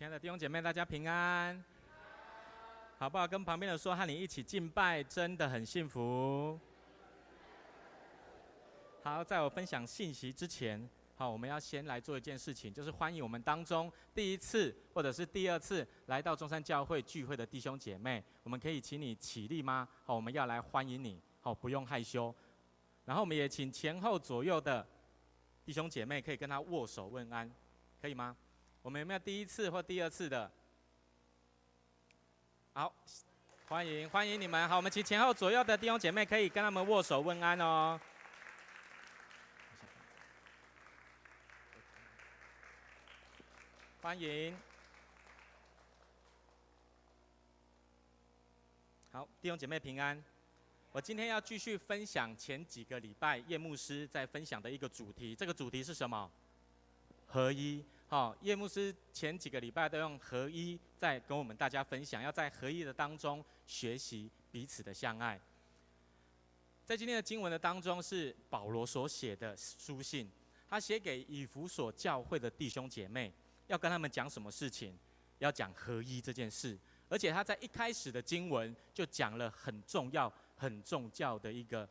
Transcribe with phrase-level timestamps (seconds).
[0.00, 1.62] 亲爱的弟兄姐妹，大家平安，
[2.96, 3.28] 好不好？
[3.28, 6.58] 跟旁边的说，和你一起敬拜，真的很幸福。
[9.02, 19.86] 好，在我分享信息之前，好，我们要先来做一件事情，就是欢迎我们当中第一次或者是第二次来到中山教会聚会的弟兄姐妹，我们可以请你起立吗？
[20.06, 22.34] 好，我们要来欢迎你，好，不用害羞。
[23.04, 24.88] 然后我们也请前后左右的
[25.62, 27.52] 弟兄姐妹可以跟他握手问安，
[28.00, 28.34] 可以吗？
[28.82, 30.50] 我们有没有第一次或第二次的？
[32.72, 32.90] 好，
[33.68, 34.66] 欢迎欢迎你们。
[34.66, 38.00] 好，我们请前后左右的弟兄姐妹可以跟他们握手问安哦。
[44.00, 44.56] 欢迎，
[49.12, 50.24] 好，弟兄姐妹平安。
[50.92, 56.30] 我今天要继续分享前几个礼拜叶牧师在分享的一个主题，这个主题是什么？
[57.26, 57.84] 合一。
[58.10, 65.40] 好，叶牧师前几个礼拜都用合一在跟我们大家分享，要在合一的当中学习彼此的相爱。
[66.84, 70.28] 在今天的经文的当中是保罗所写的书信，
[70.68, 73.32] 他写给以弗所教会的弟兄姐妹。
[73.68, 74.98] 要跟他们讲什么事情？
[75.38, 76.76] 要讲合一这件事，
[77.08, 81.88] 而且他在一开始的经文就讲了很重要、很重要的一个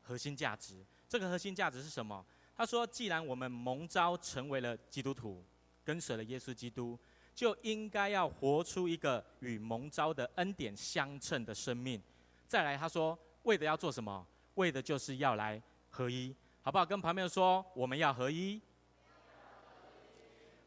[0.00, 0.84] 核心价值。
[1.08, 2.26] 这个核心价值是什么？
[2.56, 5.42] 他说：“既然我们蒙召成为了基督徒，
[5.84, 6.98] 跟随了耶稣基督，
[7.34, 12.00] 就应该要活出一个与蒙召的恩典相称的生命。”
[12.46, 14.26] 再来，他说：“为的要做什么？
[14.54, 18.60] 为的就是要来合一，好不好？”跟旁边说：“我们要合一。”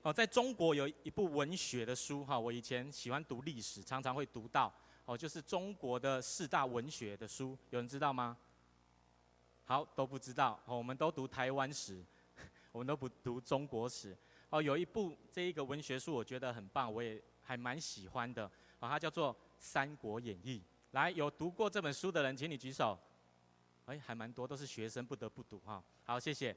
[0.02, 4.72] 哦，在中国有一部文学的书哈，我以前喜欢读历史，常常会读到
[5.05, 8.38] 哦，就是中国的四大文学的书，有人知道吗？
[9.66, 12.03] 好，都不知道哦，我们都读台湾史，
[12.72, 14.16] 我们都不读中国史。
[14.49, 18.45] 哦，有一部这一个文学书，我觉得很棒，我也还蛮喜欢的，
[18.79, 20.59] 哦，它叫做《三国演义》。
[20.91, 22.97] 来，有读过这本书的人，请你举手。
[23.85, 25.84] 哎，还蛮多，都是学生，不得不读哈。
[26.03, 26.55] 好，谢谢。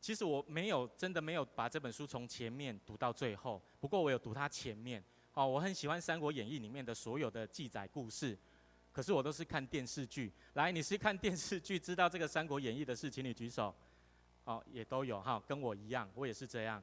[0.00, 5.02] 其实我没有真的没有把这本书从前面读到最后，不过我有读它前面。
[5.32, 8.36] 哦，我很喜欢《三国演义》里面的所有的记载故事，
[8.92, 10.32] 可是我都是看电视剧。
[10.54, 13.74] 来，你是看电视剧知道这个《三国演义》的事，请你举手。
[14.44, 16.82] 哦，也都有哈，跟我一样，我也是这样。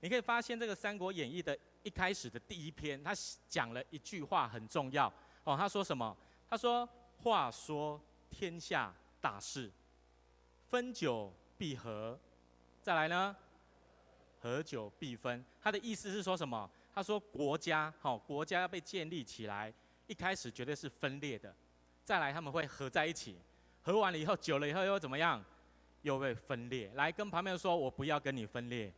[0.00, 3.12] 你可以发现这个《三国演义》的一开始的第一篇，他
[3.48, 5.12] 讲了一句话很重要。
[5.44, 6.16] 哦，他说什么？
[6.48, 6.88] 他说
[7.22, 9.70] ：“话说天下大势，
[10.68, 12.18] 分久必合。”
[12.82, 13.34] 再来呢，
[14.38, 15.44] 合久必分。
[15.60, 16.70] 他的意思是说什么？
[16.94, 19.72] 他说国家，好，国家要被建立起来，
[20.06, 21.54] 一开始绝对是分裂的。
[22.04, 23.36] 再来他们会合在一起，
[23.82, 25.44] 合完了以后，久了以后又怎么样？
[26.06, 26.88] 又会分裂。
[26.94, 28.92] 来跟旁边说，我不要跟你分裂。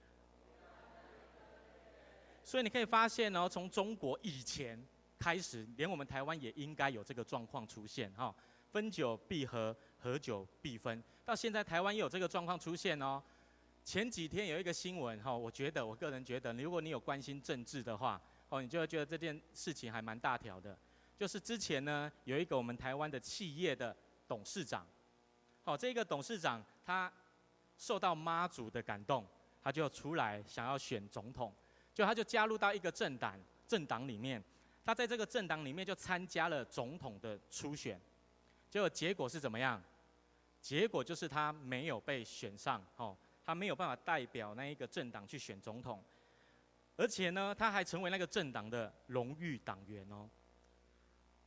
[2.44, 4.78] 所以你可以发现哦，从中国以前
[5.19, 8.34] 开始，连我们台湾也应该有这个状况出现哈。
[8.70, 11.02] 分久必合，合久必分。
[11.24, 13.22] 到现在台湾也有这个状况出现哦。
[13.82, 18.20] 前几天有一个新闻哈，我觉得我个人觉得，如果你有关心政治的话，
[18.50, 20.78] 哦，你就会觉得这件事情还蛮大条的。
[21.16, 23.96] 就是之前呢，有一个我们台湾的企业的
[24.26, 24.86] 董事长，
[25.68, 27.12] 哦，这个董事长他
[27.76, 29.26] 受到妈祖的感动，
[29.62, 31.54] 他就出来想要选总统，
[31.92, 34.42] 就他就加入到一个政党政党里面，
[34.84, 38.00] 他在这个政党里面就参加了总统的初选，
[38.70, 39.82] 结果结果是怎么样？
[40.60, 43.16] 结果就是他没有被选上，哦。
[43.44, 46.04] 他没有办法代表那一个政党去选总统，
[46.96, 50.28] 而且呢，他还成为那个政党的荣誉党员哦。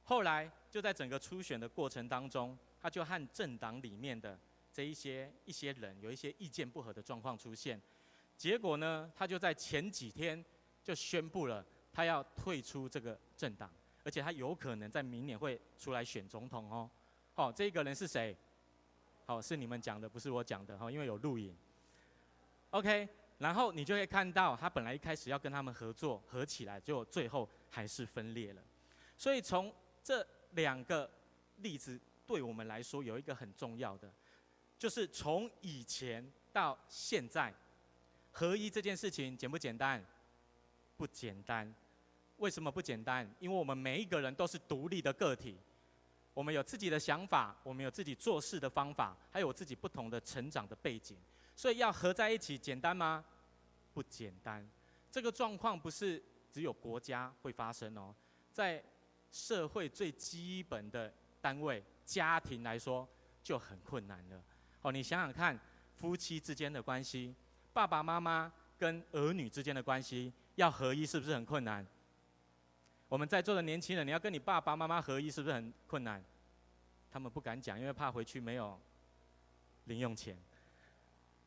[0.01, 4.39] 后来就在整个初选的过程当中，他就和政党里面的
[4.73, 7.79] 这一些一些人有一些意见不合的状况出现，
[8.35, 10.43] 结果呢，他就在前几天
[10.83, 13.69] 就宣布了他要退出这个政党，
[14.03, 16.89] 而且他有可能在明年会出来选总统哦。
[17.33, 18.35] 好，这个人是谁？
[19.25, 21.55] 好，是你们讲的，不是我讲的哈，因为有录影。
[22.71, 28.61] OK，然后你就会看到，他本来一开始要跟他们合作，合起来，就最后还是分裂了。
[29.17, 29.73] 所以从
[30.03, 31.09] 这两个
[31.57, 31.99] 例子
[32.31, 34.09] 对我们来说，有一个很重要的，
[34.79, 37.53] 就是从以前到现在，
[38.31, 40.01] 合一这件事情简不简单？
[40.95, 41.75] 不简单。
[42.37, 43.29] 为什么不简单？
[43.37, 45.57] 因为我们每一个人都是独立的个体，
[46.33, 51.17] 我们有自己的想法，我们有自己做事的方法，还有自己不同的成长的背景。
[51.53, 53.25] 所以要合在一起简单吗？
[53.93, 54.65] 不简单。
[55.11, 58.15] 这个状况不是只有国家会发生哦，
[58.53, 58.81] 在
[59.33, 63.07] 社会最基本的单位家庭来说
[63.43, 64.43] 就很困难了。
[64.81, 65.59] 哦，你想想看，
[65.95, 67.35] 夫妻之间的关系，
[67.73, 71.85] 爸爸妈妈跟儿女之间的关系要合一，是不是很困难？
[73.07, 76.23] 我们在座的年轻人，你要跟你爸爸妈妈合一，是不是很困难？
[77.11, 78.79] 他们不敢讲，因为怕回去没有
[79.83, 80.37] 零用钱，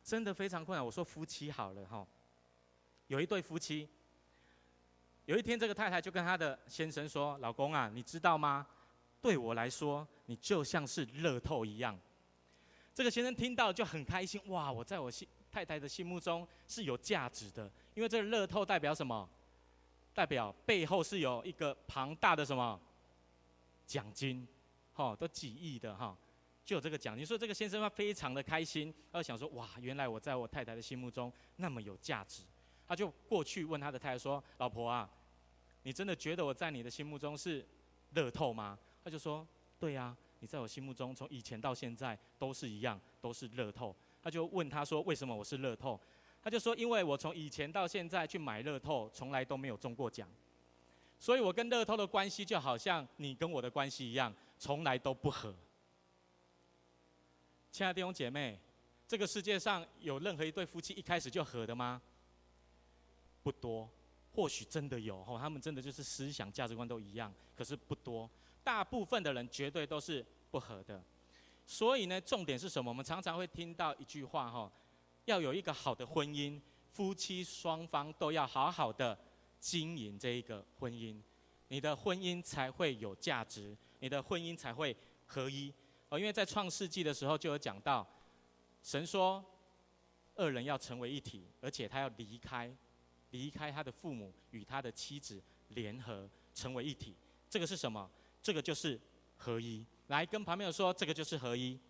[0.02, 0.84] 真的非常困难。
[0.84, 2.06] 我说夫妻好了哈，
[3.06, 3.88] 有一对夫妻，
[5.24, 8.66] 有一天这个太太就跟她的先生说：“老公啊，你知道吗？
[9.24, 11.98] 对我来说，你就像是乐透一样。”
[12.92, 14.70] 这个先生听到就很开心，哇！
[14.70, 19.26] 我在我心太太的心目中是有价值的，因为这个乐透代表什么？
[20.12, 22.78] 代表背后是有一个庞大的什么
[23.86, 24.46] 奖金，
[24.92, 26.14] 哈、都几亿的哈、
[26.66, 32.42] 就有这个奖金，所以这个先生他非常的开心，他想说，哇，原来我在我太太的心目中那么有价值，
[32.86, 35.10] 他就过去问他的太太说，老婆啊，
[35.82, 37.66] 你真的觉得我在你的心目中是
[38.10, 38.78] 乐透吗？
[39.04, 39.46] 他就说，
[39.78, 43.94] 对呀、你在我心目中从以前到现在都是一样，都是乐透。
[44.22, 46.00] 他就问他说：“为什么我是乐透？”
[46.42, 50.26] 他就说：“因为我从以前到现在去买乐透，从来都没有中过奖，
[51.18, 55.54] 所以我跟乐透的关系就好像你跟我的关系一样，从来都不合。”
[57.70, 58.58] 亲爱的弟兄姐妹，
[59.06, 62.00] 这个世界上有任何一对夫妻一开始就合的吗？
[63.42, 63.90] 不多，
[64.34, 68.30] 或许真的有吼，他们真的就是思想价值观都一样，可是不多，
[68.64, 71.00] 大部分的人绝对都是不合的。
[71.66, 72.90] 所以呢，重点是什么？
[72.90, 74.70] 我们常常会听到一句话哈，
[75.26, 79.16] 要有一个好的婚姻，夫妻双方都要好好的
[79.60, 81.16] 经营这一个婚姻，
[81.68, 84.94] 你的婚姻才会有价值，你的婚姻才会
[85.26, 85.72] 合一。
[86.10, 88.06] 哦，因为在创世纪的时候就有讲到，
[88.82, 89.42] 神说
[90.34, 92.70] 二人要成为一体，而且他要离开，
[93.30, 97.14] 离开他的父母，与他的妻子联合成为一体。
[97.48, 98.10] 这个是什么？
[98.44, 99.00] 这个就是
[99.38, 99.84] 合一。
[100.08, 101.80] 来跟旁边说，这个就是合一。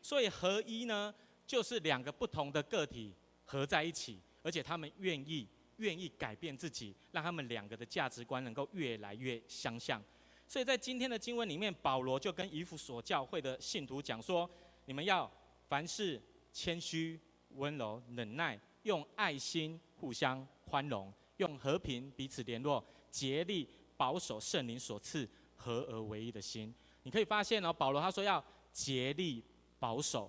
[0.00, 1.12] 所以合一呢，
[1.44, 3.12] 就是两个不同的个体
[3.44, 5.48] 合在一起，而且他们愿意
[5.78, 10.00] 愿意改变自己，让他们两个的价值观能够越来越相像。
[10.46, 14.48] 所以在今天的经文里面，保罗就跟以弗所教会的信徒讲说：
[14.84, 15.28] 你们要
[15.68, 16.22] 凡事
[16.52, 17.18] 谦虚、
[17.56, 25.28] 温柔、忍耐，用爱心互相宽容，用和平彼此联络，竭力保守圣灵所赐。
[25.64, 26.74] 合而为一的心，
[27.04, 29.40] 你可以发现哦，保罗他说要竭力
[29.78, 30.28] 保守，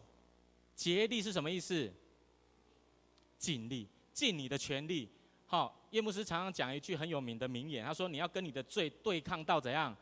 [0.75, 1.91] 竭力是什么意思？
[3.39, 5.09] 尽力，尽你的全力。
[5.47, 9.97] 好，叶牧师常常讲一句很有名的名言，他说你要跟你的罪对抗到怎样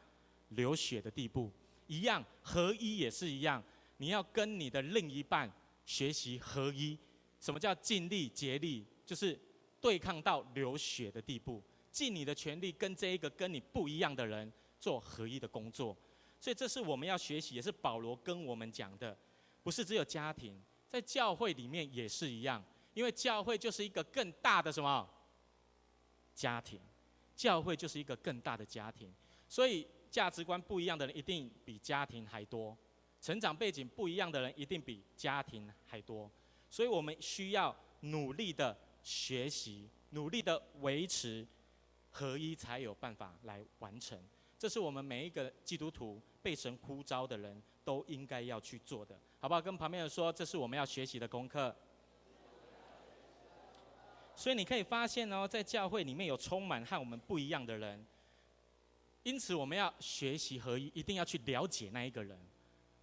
[0.50, 1.50] 流血的地步，
[1.88, 3.64] 一样合一也是一样，
[4.00, 5.50] 你要跟你的另一半
[5.86, 6.98] 学习合一。
[7.40, 8.86] 什么叫尽力竭力？
[9.06, 9.40] 就是
[9.80, 14.52] 对抗到流血的地步，尽你的全力跟这一个跟你不一样的人。
[14.82, 15.96] 做合一的工作，
[16.40, 19.16] 所以这是我们要学习，也是保罗跟我们讲的，
[19.62, 20.60] 不是只有家庭，
[20.90, 22.66] 在教会里面也是一样，
[22.96, 25.08] 因为教会就是一个更大的什么？
[26.34, 26.82] 家庭，
[27.36, 29.14] 教会就是一个更大的家庭，
[29.48, 32.76] 所以价值观不一样的人一定比家庭还多，
[33.22, 36.28] 成长背景不一样的人一定比家庭还多，
[36.72, 41.46] 所以我们需要努力的学习，努力的维持
[42.12, 44.22] 合一，才有办法来完成。
[44.60, 49.62] 这是我们每一个基督徒被神呼召的人都应该要去做的，好不好？
[49.62, 51.76] 跟旁边人说，这是我们要学习的功课。
[54.36, 58.06] 所以你可以发现哦，在教会里面有充满和我们不一样的人，
[59.24, 62.38] 因此我们要学习合一，一定要去了解那一个人。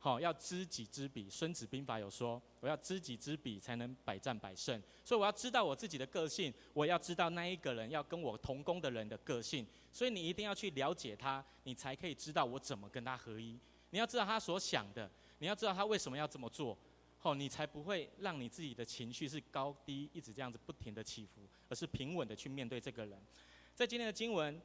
[0.00, 1.28] 好，要知己知彼。
[1.28, 4.80] 孙子兵法有说，我要知己知彼，才能百战百胜。
[5.04, 9.66] 所以我要知道我自己的个性，我要知道那一个人要跟我同工的人的个性。
[9.92, 13.58] 所以你一定要去了解他，你才可以知道我怎么跟他合一。
[13.90, 16.78] 你要知道他所想的，你要知道他为什么要这么做，
[17.18, 23.20] 好，你才不会让你自己的情绪是高低一直这样子不停的起伏，而是平稳的去面对这个人。
[23.74, 24.60] 在今天的经文，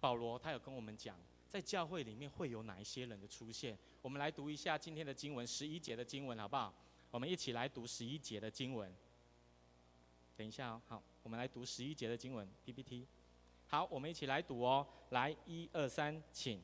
[0.00, 1.14] 保罗他有跟我们讲。
[1.54, 3.78] 在教会里面会有哪一些人的出现？
[4.02, 6.74] 我们来读一下今天的经文，十一节的经文，好不好？
[7.12, 8.92] 我们一起来读十一节的经文。
[10.36, 13.06] 等一下哦，好，我们来读十一节的经文 PPT。
[13.68, 14.84] 好，我们一起来读哦。
[15.10, 16.60] 来，一二三，请。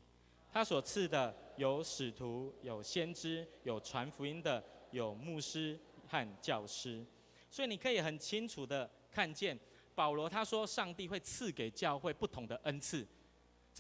[0.51, 5.79] 他所赐的有使徒，有先知，有传福音的，有牧师
[6.09, 7.07] 和教师。
[7.49, 9.57] 所以你可以很清楚的看见，
[9.95, 13.07] 保罗他说，上帝会赐给教会不同的恩赐。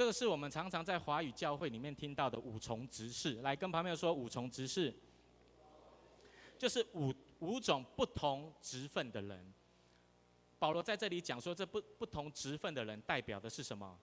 [0.01, 3.35] 这个是我们常常在华语教会里面听到的五重职事。
[3.43, 4.91] 来跟旁边说五重职事，
[6.57, 9.53] 就是五五种不同职分的人。
[10.59, 13.95] 保罗在这里讲说，这不不同职分的人代表的是什么？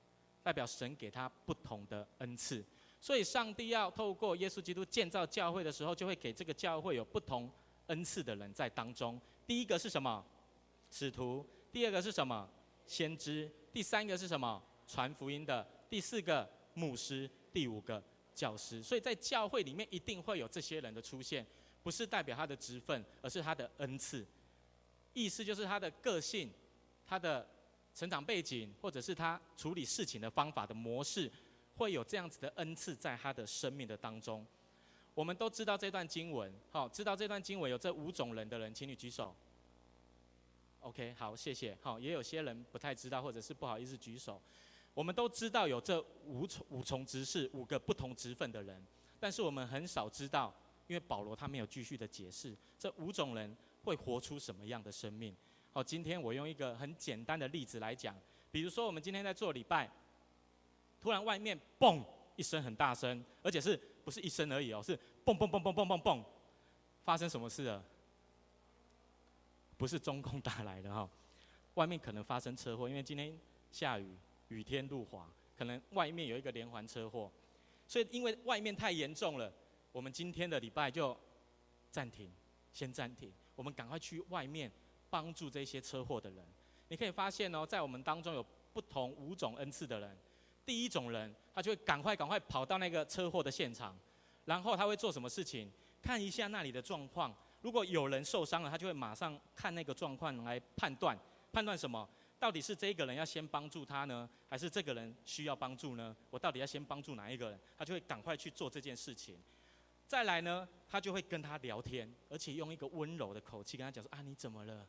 [0.43, 2.63] 代表神给他不同的恩赐。
[3.01, 7.51] 所以上帝要透过耶稣基督建造教会的时候，就会给这个教会有不同
[7.87, 10.23] 恩赐的人在当中，第一个是什么？
[10.91, 11.43] 使徒。
[11.71, 12.47] 第二个是什么？
[12.85, 13.51] 先知。
[13.73, 14.61] 第三个是什么？
[14.85, 15.67] 传福音的。
[15.89, 17.29] 第四个牧师。
[17.53, 18.03] 第五个
[18.35, 18.83] 教师。
[18.83, 21.43] 所以在教会里面一定会有这些人的出现，
[21.81, 24.23] 不是代表他的职分，而是他的恩赐。
[25.13, 26.51] 意思就是他的个性，
[27.03, 27.49] 他的
[27.95, 31.31] 成长背景，或者是他处理事情的方法的模式，
[31.75, 34.45] 会有这样子的恩赐在他的生命的当中。
[35.15, 39.35] 我们都知道这段经文，好，知道这段经文有这五种人的人，请你举手。
[40.81, 41.75] OK，好，谢谢。
[41.81, 44.39] 好，也有些人不太知道，或者是不好意思举手。
[44.97, 48.83] 我们都知道有这五重五重职事，五个不同职分的人，
[49.19, 50.51] 但是我们很少知道，
[50.87, 55.37] 因为保罗他没有继续的解释这五种人会活出什么样的生命。
[55.71, 58.15] 好，今天我用一个很简单的例子来讲，
[58.49, 59.87] 比如说我们今天在做礼拜，
[60.99, 62.03] 突然外面嘣
[62.35, 63.79] 一声很大声，而且是。
[64.03, 66.23] 不是一声而已哦，是嘣嘣嘣嘣嘣嘣嘣，
[67.03, 67.83] 发生什么事了？
[69.75, 71.09] 不是中共打来的哈，
[71.73, 73.37] 外面可能发生车祸，因为今天
[73.69, 74.15] 下雨，
[74.49, 77.31] 雨天路滑，可能外面有一个连环车祸，
[77.87, 79.51] 所以因为外面太严重了，
[79.91, 81.17] 我们今天的礼拜就
[81.91, 82.31] 暂停，
[82.71, 84.71] 先暂停，我们赶快去外面
[85.09, 86.45] 帮助这些车祸的人。
[86.89, 90.17] 你可以发现哦，在我们当中有不同五种恩赐的人。
[90.65, 93.97] 第一种人，他就会赶快赶快跑到那个车祸的现场，
[94.45, 95.71] 然后他会做什么事情？
[96.01, 97.35] 看一下那里的状况。
[97.61, 101.17] 如果有人受伤了，他就会马上看那个状况来判断，
[101.51, 102.07] 判断什么？
[102.39, 106.15] 到底是这个人要先帮助他呢，还是这个人需要帮助呢？
[106.29, 107.59] 我到底要先帮助哪一个人？
[107.77, 109.39] 他就会赶快去做这件事情。
[110.07, 114.87] 再来呢，他就会跟他聊天，而且用一个温柔的口气跟他讲说：啊，你怎么了？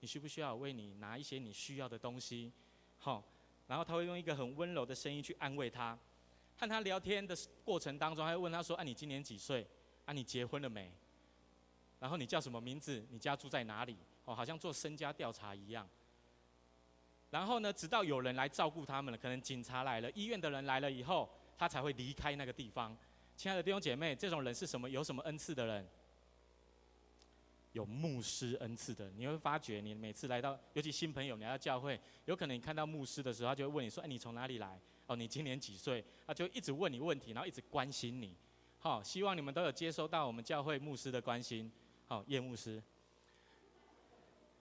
[0.00, 2.52] 你需不需要我为你拿一些你需要的东西？
[2.98, 3.22] 好。
[3.68, 5.98] 然后他会用一个很温柔的声音去安慰他，
[6.56, 9.66] 和他聊天的过程当中，还会问他说：“啊，你今年几岁？
[10.04, 10.92] 啊，你结婚了没？
[11.98, 13.04] 然后你叫什么名字？
[13.10, 13.96] 你家住在哪里？
[14.24, 15.88] 哦，好像做身家调查一样。
[17.30, 21.28] 然后呢，直到有人来照顾他们了，可能警察来了，医院的人来了以后，
[21.58, 22.96] 他才会离开那个地方。
[23.36, 24.88] 亲爱的弟兄姐妹，这种人是什么？
[24.88, 25.86] 有什么恩赐的人？”
[27.72, 34.80] 有牧师恩赐的，你会发觉，你每次来到，尤其新朋友，你来到教会，有可能你看到牧师的时候，他就会问你说：“哎，你从哪里来？
[35.06, 38.34] 哦，你今年几岁？”他就一直问你问题，然后一直关心你。
[38.78, 41.70] 好，希望你们都有接收到我们教会牧师的关心。
[42.06, 42.82] 好，叶牧师。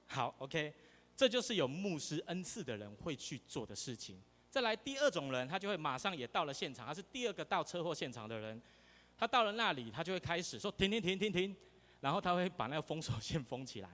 [0.07, 0.73] 好，OK，
[1.15, 4.21] 这就是有牧师恩赐的人会去做的事情。
[4.49, 8.61] 再来第二种人，他就会马上也到了现场，他是第二个到车祸现场的人。
[9.17, 11.55] 他到了那里，他就会开始说：“停停停停停。”
[12.01, 13.89] 然后他会把那个封锁线封起来，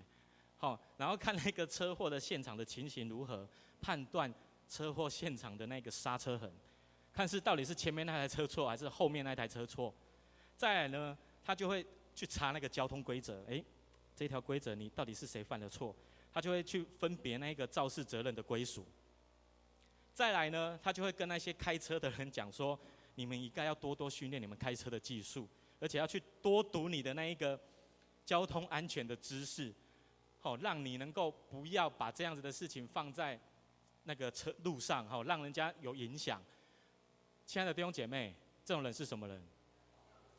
[0.57, 3.47] 好，然后看那个车祸的现场的情形如何，
[3.79, 4.33] 判断
[4.67, 6.51] 车祸现场的那个刹车痕，
[7.13, 9.93] 看是到底是前面那台车错还是后面那台车错。
[10.57, 13.63] 再来呢，他就会去查那个交通规则，诶，
[14.15, 15.95] 这条规则你到底是谁犯的错？
[16.33, 18.85] 他就会去分别那个肇事责任的归属。
[20.13, 22.79] 再来呢，他就会跟那些开车的人讲说，
[23.15, 25.47] 你们应该要多多训练你们开车的技术，
[25.79, 27.59] 而且要去多读你的那一个。
[28.23, 29.73] 交通安全的知识，
[30.39, 33.37] 好，让你能够不要把这样子的事情放在
[34.03, 36.41] 那个车路上，好，让人家有影响。
[37.47, 38.33] 亲爱的弟兄姐妹，
[38.63, 39.43] 这种人是什么人？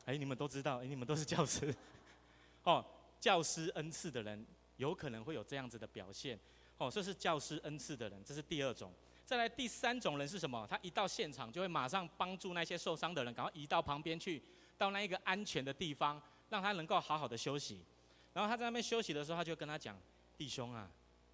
[0.05, 1.75] 哎，你们都知道，哎，你们都是教师，
[2.63, 2.83] 哦，
[3.19, 4.43] 教师恩赐的人
[4.77, 6.39] 有可能会有这样子的表现，
[6.77, 8.91] 哦，这是教师恩赐的人，这是第二种。
[9.25, 10.67] 再来第三种人是什么？
[10.69, 14.43] 他一到现场就会马上帮助那些受伤的人，赶快移到旁边去，
[14.77, 16.21] 到那一个安全的地方。
[16.49, 17.83] 让他能够好好的休息，
[18.31, 19.99] 然后他在那边休息的时候，他就跟他讲
[20.37, 20.87] ：“弟兄啊，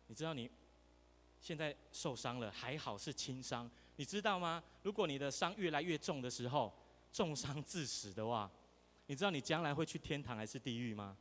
[0.08, 0.50] 你知道你
[1.42, 4.64] 现在受伤了，还好是轻伤，你知道吗？
[4.82, 6.74] 如果你的伤越来越重的时候，
[7.12, 8.50] 重伤致死的话，
[9.08, 11.18] 你知道你将来会去天堂还是地狱吗？”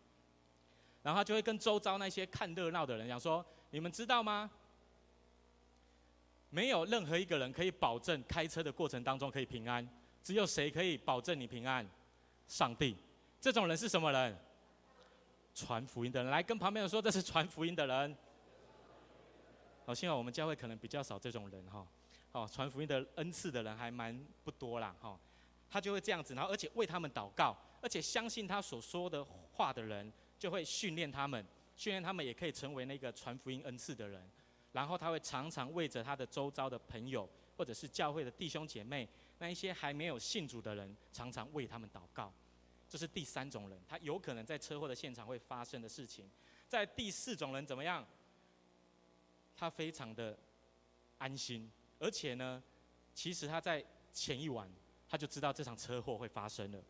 [1.02, 4.50] 然后他就会跟周遭那些看热闹的人讲说：“你们知道吗？
[6.50, 9.86] 没有任何一个人可以保证开车的过程当中可以平安，
[10.22, 11.88] 只有谁可以保证你平安？
[12.46, 12.96] 上帝。”
[13.40, 14.36] 这种人是什么人？
[15.54, 18.16] 传福音的人，来跟旁边人说，这是传福音的人。
[19.86, 21.86] 好，幸好我们教会可能比较少这种人哈。
[22.30, 25.18] 好，传福音的恩赐的人还蛮不多啦哈。
[25.70, 31.44] 他就会这样子，然后而且为他们祷告，而且相信他所说的话的人，就会训练他们，
[31.76, 34.30] 训练他们也可以成为那个传福音恩赐的人。
[34.72, 42.32] 然后他会常常为着他的周遭的朋友，或者是教会的弟兄姐妹，那一些还没有信主的人，常常为他们祷告。
[42.88, 46.30] 这是第三种人，他有可能在车祸的现场会发生的事情。
[46.68, 48.06] 在第四种人怎么样？
[49.56, 50.38] 他非常的
[51.16, 52.62] 安心，而且呢，
[53.12, 54.70] 其实他在前一晚
[55.08, 56.82] 他就知道这场车祸会发生了。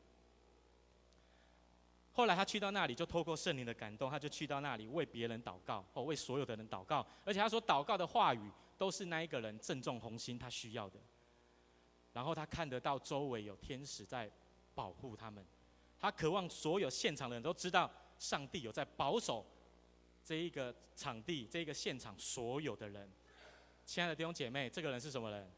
[2.18, 7.06] 后来他去到那里，就透过圣灵的感动，他就去到那里为别人祷告，哦为所有的人祷告。
[7.24, 10.98] 而且他说祷告的话语，都是那一个人正中红心，他需要的。
[12.12, 14.28] 然后他看得到周围有天使在
[14.74, 15.46] 保护他们，
[15.96, 19.46] 他渴望所有现场的人都知道，上帝有在保守
[20.24, 23.08] 这一个场地、这一个现场所有的人。
[23.86, 25.48] 亲爱的弟兄姐妹，这个人是什么人？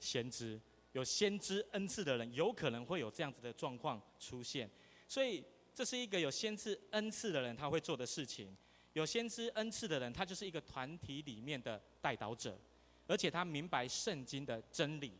[0.00, 0.58] 先知。
[0.92, 4.70] 有先知恩赐的人，有可能会有这样子的状况出现。
[5.06, 5.44] 所以，
[5.76, 8.56] 这是一个有先知恩赐的人他会做的事情。
[8.94, 12.58] 有先知恩赐的人，他就是一个团体里面的代导者，
[13.06, 15.12] 而且他明白圣经的真理。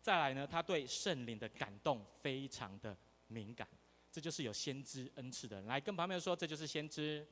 [0.00, 3.68] 再来呢，他对圣灵的感动非常的敏感。
[4.10, 5.66] 这就是有先知恩赐的人。
[5.66, 7.26] 来跟旁边说，这就是先知。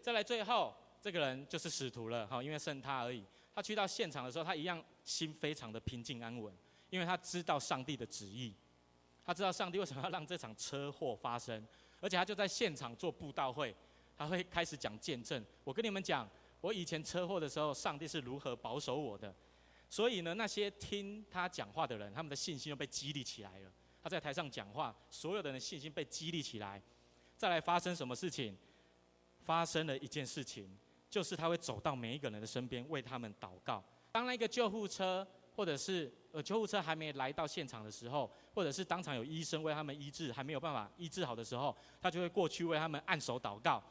[0.00, 3.24] 再来，最后这个人就是使徒了，哈，因为剩他而已。
[3.52, 6.56] 他去到现场的时候，他一样心非常的平静安稳，
[6.90, 8.54] 因为他知道上帝的旨意。
[9.24, 11.64] 他知道上帝为什么要让这场车祸发生，
[12.00, 13.74] 而且他就在现场做布道会，
[14.16, 15.44] 他会开始讲见证。
[15.62, 16.28] 我跟你们讲，
[16.60, 19.32] 我以前车祸的时候，上帝是如何保守我的。
[19.88, 23.70] 所以呢，那些听他讲话的人，他们的信心又被激励起来了。
[24.02, 26.82] 他在台上讲话，所有的人信心被激励起来。
[27.36, 28.56] 再来发生什么事情？
[29.44, 30.68] 发生了一件事情，
[31.08, 33.84] 就是他会走到每一个人的身边，为他们祷告。
[34.10, 35.26] 当那个救护车。
[35.54, 43.82] 或者是呃救护车还没来到现场的时候，或者是当场有医生为他们医治还没有办法医治好的时候，他就会过去为他们按手祷告，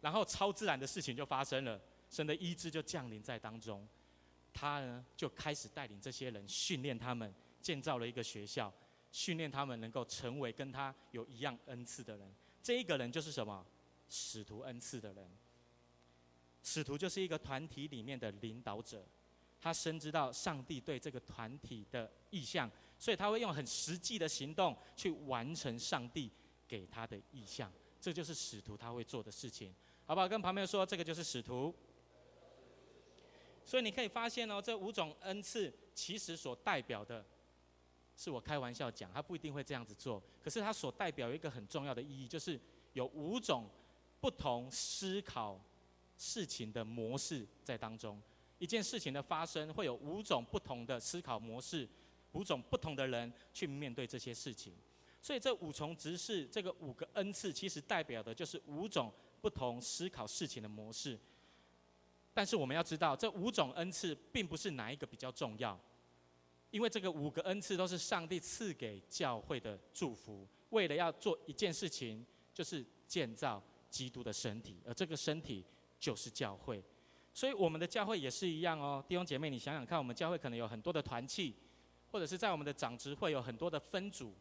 [0.00, 1.80] 然后超自然的事情就发生了，
[2.10, 3.86] 神的医治就降临在当中，
[4.52, 8.72] 他呢就开始带领这些人训练他们，建造了一个学校，
[9.10, 12.34] 训练他们能够成为跟他有一样恩赐的人。
[12.62, 13.64] 这一个人就是什么？
[14.08, 15.28] 使徒恩赐的人。
[16.62, 19.04] 使徒就是一个团体里面的领导者。
[19.60, 26.30] 他深知到上帝对这个团体的意向，所以他会用很实际的行动去完成上帝
[26.68, 27.72] 给他的意向。
[28.00, 29.74] 这就是使徒他会做的事情，
[30.06, 30.28] 好不好？
[30.28, 31.74] 跟旁边说，这个就是使徒。
[33.64, 37.24] 所以你可以发现哦，这五种恩赐其实所代表的，
[38.16, 40.22] 是我开玩笑讲，他不一定会这样子做。
[40.40, 42.60] 可是他所代表一个很重要的意义，就是
[42.92, 43.68] 有五种
[44.20, 45.60] 不同思考
[46.16, 48.22] 事情的模式在当中。
[48.58, 51.88] 一件事情的发生会有五种不同的思考模式，
[52.32, 54.72] 五种不同的人去面对这些事情，
[55.20, 61.18] 所以这五重执事，这个五个恩赐，其实代表的就是五种不同思考事情的模式。
[62.32, 65.78] 但是我们要知道，这五种恩赐并不是哪一个比较重要，
[66.70, 75.64] 因为这个五个恩赐都是上帝赐给教会的祝福，为了要做一件事情，就是建造基督的身体，而这个身体
[75.98, 76.82] 就是教会。
[77.36, 81.54] 所以我们的教会也是一样哦，弟兄姐妹，你想想看，我们教会可能有很多的团契，
[82.10, 84.32] 或者是在我们的长职会有很多的分组，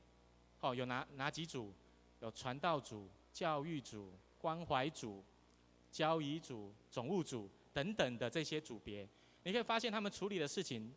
[0.61, 1.73] 哦，有哪哪几组？
[2.21, 5.21] 有传道组、教育组、关怀组、
[5.91, 9.05] 交谊组、总务组等等的这些组别，
[9.43, 10.95] 你可以发现他们处理的事情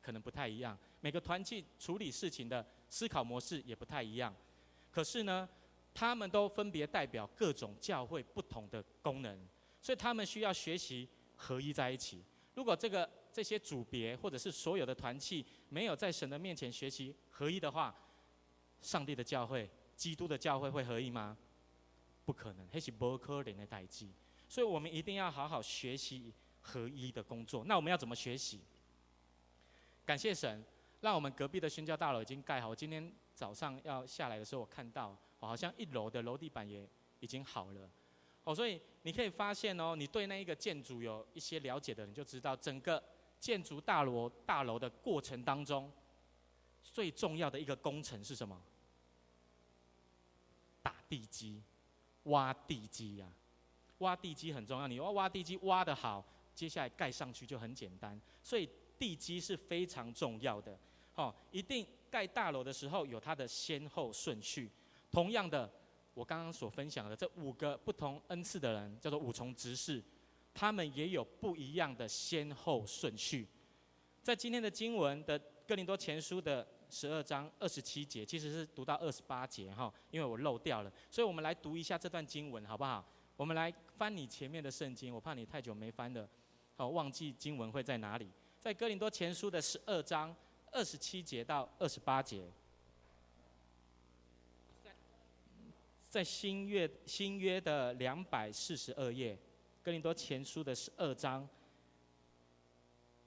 [0.00, 4.32] 可能不太一样，每个团契处理事情的思考模式也不太一样，
[4.92, 5.48] 可是呢，
[5.92, 9.36] 他们都分别代表各种教会不同的功能，
[9.80, 11.08] 所以他们需要学习。
[11.42, 12.22] 合一在一起。
[12.54, 17.92] 如果这个这些组别或者是所有的团契没有在神的面前学习合一的话，
[18.80, 21.36] 上帝的教会、基督的教会会合一吗？
[22.24, 24.12] 不可能，那是不可能的代际。
[24.48, 27.64] 所以我们一定要好好学习合一的工作。
[27.64, 28.60] 那我们要怎么学习？
[30.04, 30.64] 感谢神，
[31.00, 32.72] 让我们隔壁的宣教大楼已经盖好。
[32.74, 36.86] 今天早上要下来的时候，我看到，好像一楼的楼地板也
[37.20, 37.90] 已经好了。
[38.44, 43.02] 哦，所以你可以发现哦，你对那一个建筑有一些了解的人就知道，整个
[43.38, 45.90] 建筑大楼大楼的过程当中，
[46.82, 48.60] 最重要的一个工程是什么？
[50.82, 51.62] 打地基、
[52.24, 53.30] 挖地基呀、啊，
[53.98, 54.88] 挖地基很重要。
[54.88, 58.20] 你要挖地基挖得好，接下来盖上去就很简单。
[58.42, 60.76] 所以地基是非常重要的。
[61.14, 64.68] 哦，一定盖大楼的时候有它的先后顺序。
[65.12, 65.72] 同样的。
[66.14, 70.02] 我刚刚所分享的这五个不同恩赐的人，叫做五重职事，
[70.52, 73.48] 他们也有不一样的先后顺序。
[74.22, 83.04] 在今天的经文的哥林多前书的十二章二十七节，其实是读到二十八节哈，因为我漏掉了，所以我们来读一下这段经文好不好？
[83.36, 86.28] 我们来翻你前面的圣经，我怕你太久没翻了，
[86.76, 88.30] 好忘记经文会在哪里？
[88.60, 90.36] 在哥林多前书的十二章
[90.70, 92.44] 二十七节到二十八节。
[96.12, 99.34] 在新约新约的两百四十二页，
[99.82, 101.48] 哥林多前书的十二章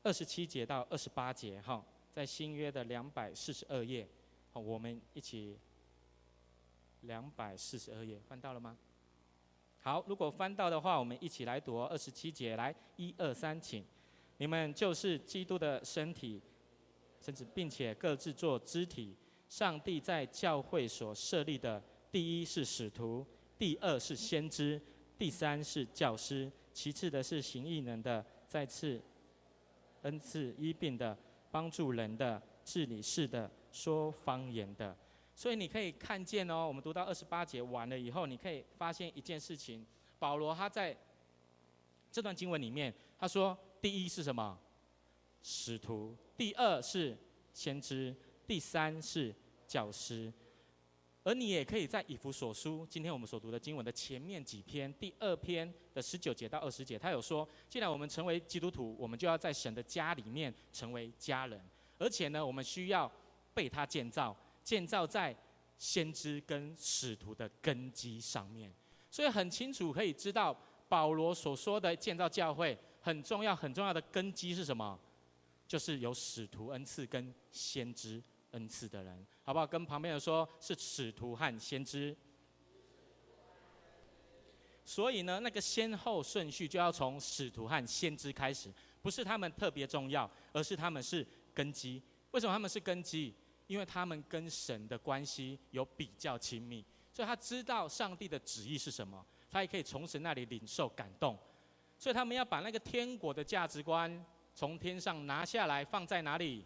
[0.03, 4.07] 二十七节到二十八节，哈，在新约的两百四十二页，
[4.51, 5.57] 好，我们一起
[7.01, 8.77] 两百四十二页，翻到了吗？
[9.79, 13.83] 好，如果翻到的话，我们一起来读二十七节，来，一二三，请。
[14.37, 16.39] 你们就是基督的身体，
[17.19, 19.17] 甚至并且各自做肢体。
[19.49, 21.81] 上帝在教会所设立的，
[22.15, 24.81] 第一是使徒，第二是先知，
[25.17, 29.01] 第三是教师，其次的是行异能的，再次
[30.03, 31.17] 恩赐医病的，
[31.51, 34.95] 帮助人的，治理事的，说方言的。
[35.35, 39.85] 所以你可以看见哦，我们读到二十八节完了以后，你可以发现一件事情：
[40.17, 40.95] 保罗他在
[42.09, 44.57] 这段经文里面，他说，第一是什么？
[45.43, 47.17] 使徒；第二是
[47.51, 48.15] 先知；
[48.47, 49.35] 第三是
[49.67, 50.31] 教师。
[51.25, 61.59] 而你也可以在以弗所书今天我们所读的经文的前面几篇，第二篇的十九节到二十节，他有说：既然我们成为基督徒，我们就要在神的家里面成为家人，
[61.97, 63.11] 而且呢，我们需要
[63.55, 64.37] 被他建造。
[64.63, 65.35] 建造在
[65.79, 68.71] 先知跟使徒的根基上面，
[69.09, 70.55] 所以很清楚可以知道
[70.87, 74.99] 保罗所说的建造教会很重要，很重要的根基是什么？
[75.67, 78.21] 就是有使徒恩赐跟先知
[78.55, 79.67] 恩赐的人，好不好？
[79.67, 82.15] 跟旁边人说，是使徒和先知。
[84.85, 92.01] 所以呢，那个先后顺序就要从使徒和先知开始，不是他们特别重要，而是他们是根基。
[92.31, 93.33] 为什么他们是根基？
[93.67, 101.37] 因为他们跟神的关系有比较亲密，所以他知道上帝的旨意是什么，他也可以从神那里领受感动，
[101.97, 106.63] 所以他们要把那个天国的价值观从天上拿下来，放在哪里？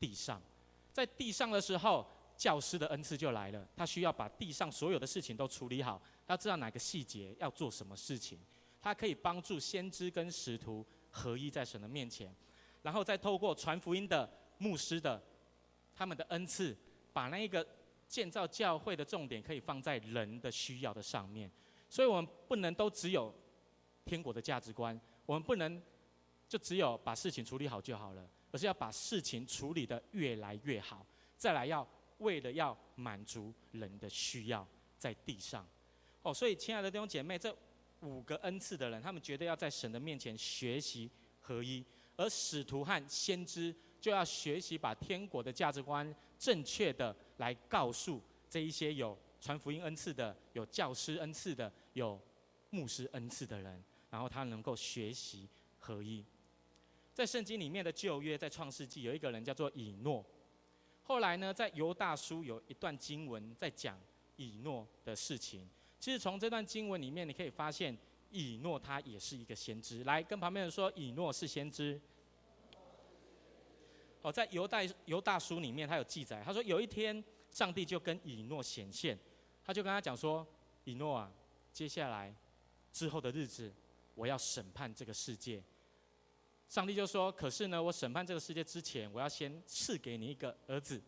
[0.00, 0.40] 地上，
[0.98, 2.04] 在地上的时候，
[2.36, 8.36] 教师的恩赐就来了，他需要把地上所有的事情都处理好，他知道哪个细节要做什么事情，
[8.80, 12.34] 他可以帮助先知跟使徒合一在神的面前，
[12.82, 15.22] 然后再透过传福音的牧师的。
[15.94, 16.76] 他们的恩赐，
[17.12, 17.66] 把那一个
[18.06, 21.50] 建造教会的重点可以放在人的需要的上面，
[21.88, 23.34] 所以我们不能都只有
[24.04, 25.82] 天国的价值观，我们不能
[26.48, 31.06] 就只有把事情处理好就好了，而是要把事情处理得越来越好，
[31.36, 31.86] 再来要
[32.18, 35.66] 为了要满足人的需要在地上。
[36.22, 37.56] 哦，所以亲爱的弟兄姐妹，这
[38.00, 41.84] 五个恩赐的人，他们绝对要在神的面前学习合一，
[42.16, 43.74] 而使徒和先知。
[44.00, 52.16] 就要学习把天国的价值观正确的来告诉这一些有传福音恩赐的、有教师恩赐的、有
[52.70, 55.48] 牧师恩赐的人，然后他能够学习
[55.80, 56.24] 合一。
[57.18, 60.24] 在圣经里面的旧约，在创世纪有一个人叫做以诺。
[61.02, 63.98] 后来呢，在犹大书有一段经文在讲
[64.36, 65.68] 以诺的事情。
[65.98, 67.98] 其实从这段经文里面，你可以发现
[68.30, 70.04] 以诺他也是一个先知。
[70.04, 72.00] 来跟旁边人说，以诺是先知。
[74.22, 79.18] 哦，在犹大犹大书里面，他有记载，他说有一天，上帝就跟以诺显现，
[79.64, 80.46] 他就跟他讲说，
[80.84, 81.32] 以诺啊，
[81.72, 82.32] 接下来
[82.92, 83.74] 之后的日子，
[84.14, 85.60] 我要审判这个世界。
[86.68, 91.02] 上帝就说，可是呢，我审判这个世界之前，我要先赐给你一个儿子。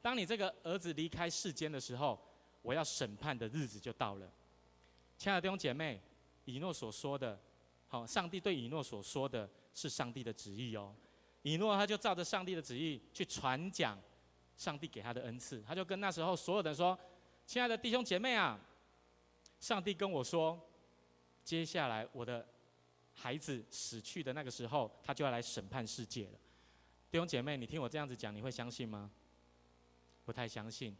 [0.00, 2.18] 当你这个儿子离开世间的时候，
[2.62, 4.32] 我要审判的日子就到了。
[5.18, 6.00] 亲爱的弟兄姐妹，
[6.44, 7.38] 以诺所说的，
[7.88, 10.94] 好，上帝对以诺所说的是上帝的旨意哦。
[11.42, 13.98] 以诺他就照着上帝的旨意去传讲
[14.56, 16.96] 上帝给他的恩赐，他就跟那时候所有人说
[17.46, 18.60] ：“亲爱的弟兄姐妹啊，
[19.58, 20.58] 上帝跟我说，
[21.42, 22.46] 接下来我的
[23.20, 26.38] 孩子死去的那个时候，他就要来审判世界了。”
[27.12, 29.10] 弟兄姐妹，你听我这样子讲，你会相信吗？
[30.24, 30.96] 不太相信。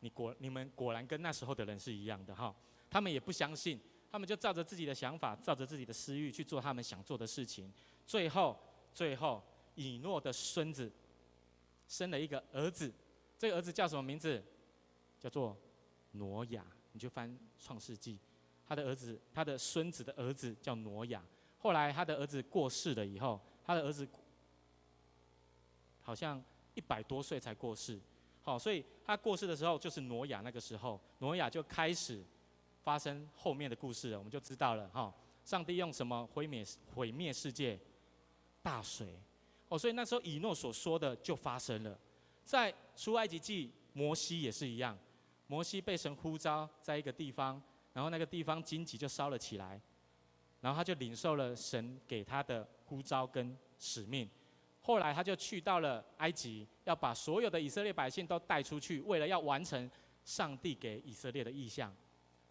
[0.00, 2.54] 你果你们果然跟那时候的人是一样的哈，
[2.88, 3.80] 他们也不相信，
[4.12, 7.72] 他们就照着自己的想法，照着自己的私欲去做他们想做的事情，
[8.06, 8.56] 最后
[8.92, 9.42] 最后。
[9.76, 10.88] 以诺的孙子
[11.88, 12.94] 生了一个儿子，
[13.36, 14.40] 这个儿子叫什么名字？
[15.18, 15.58] 叫做
[16.12, 16.64] 挪亚。
[16.92, 18.16] 你就翻创世纪，
[18.64, 21.20] 他的儿子，他的孙子的儿子叫挪亚。
[21.64, 24.06] 后来他的儿子过世了以后，他的儿子
[26.02, 27.98] 好像一百多岁才过世。
[28.42, 32.22] 好，所以他过世的时候就是挪亚那个时候，挪亚就开始
[32.82, 35.10] 发生后面的故事了，我们就知道了哈。
[35.42, 36.62] 上帝用什么毁灭
[36.94, 37.80] 毁灭世界？
[38.62, 39.18] 大水。
[39.70, 41.98] 哦，所以那时候以诺所说的就发生了，
[42.44, 44.98] 在出埃及记，摩西也是一样，
[45.46, 47.62] 摩西被神呼召在一个地方，
[47.94, 49.80] 然后那个地方荆棘就烧了起来，
[50.64, 54.26] 然后他就领受了神给他的呼召跟使命，
[54.80, 59.90] 后来他就去到了埃及，要把所有的以色列百姓都带出去，为了要完成
[60.24, 61.94] 上帝给以色列的意向，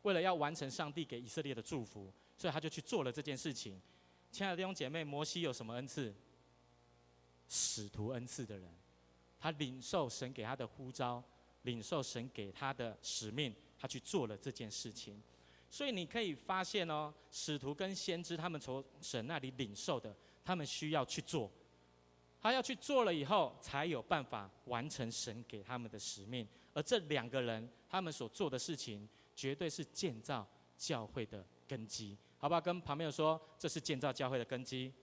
[0.04, 3.82] 为了要完成上帝给以色列的祝福，所以他就去做了这件事情。
[4.32, 6.14] 亲爱的弟兄姐妹，摩西有什么恩赐？
[7.50, 8.70] 使徒恩赐的人，
[9.40, 11.24] 他领受神给他的呼召，
[11.64, 15.20] 领受神给他的使命，他去做了这件事情。
[15.74, 21.50] 所以你可以发现哦，使徒跟先知他们从神那里领受的，他们需要去做，
[22.40, 26.48] 他要去做了以后，才有办法完成神给他们的使命。
[26.76, 32.62] 而这两个人他们所做的事情，绝对是建造教会的根基，好不好？
[32.62, 34.94] 跟旁边人说，这是建造教会的根基。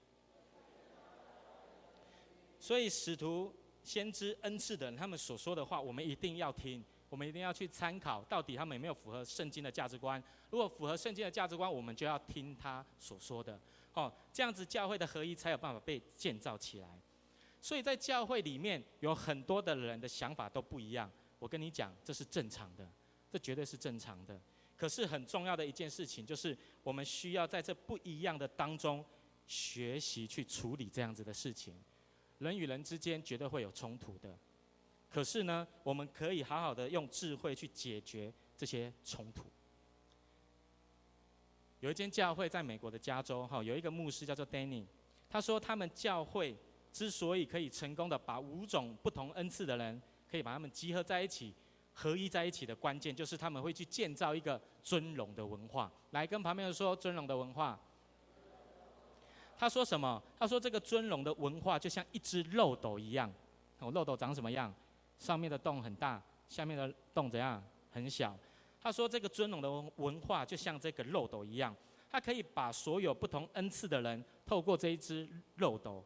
[2.60, 3.52] 所以使徒、
[3.82, 10.22] 先知、恩赐的人，他们所说的话，我们一定要听，我们一定要去参考，到底他们有没有符合圣经的价值观？
[10.48, 13.60] 如果符合圣经的价值观，我们就要听他所说的。
[13.92, 16.88] 哦，这样子教会的合一才有办法被建造起来。
[17.60, 22.88] 所以在教会里面有很多的人的想法都不一样，我跟你讲，这是正常的，
[23.28, 24.40] 这绝对是正常的。
[24.76, 29.04] 可是很重要的一件事情就是，我们需要在这不一样的当中
[29.46, 31.74] 学习去处理这样子的事情。
[32.38, 34.38] 人与人之间绝对会有冲突的，
[35.10, 39.44] 可是呢，我们可以好好的用智慧去解决这些冲突。
[41.80, 44.84] 有一间教会在美国的加州，哈，有一个牧师叫做 Danny，
[45.28, 46.56] 他说他们教会
[46.92, 51.54] 之所以可以成功的把五种不同恩赐的人，可以把他们集合在一起，
[51.94, 55.90] 合一在一起的关键，就是他们会去建造一个尊荣的文化。
[56.10, 57.80] 来跟旁边人说尊荣的文化。
[59.56, 60.22] 他说什么？
[60.38, 63.32] 他说这个尊荣的文化就像一只漏斗一样。
[63.78, 64.74] 哦，漏斗长什么样？
[65.20, 67.62] 上面的洞很大，下面的洞怎样？
[67.92, 68.36] 很小。
[68.80, 71.72] 他说这个尊荣的文化就像这个漏斗一样，
[72.10, 75.28] 它可以把所有不同恩赐的人透过这一只
[75.58, 76.04] 漏斗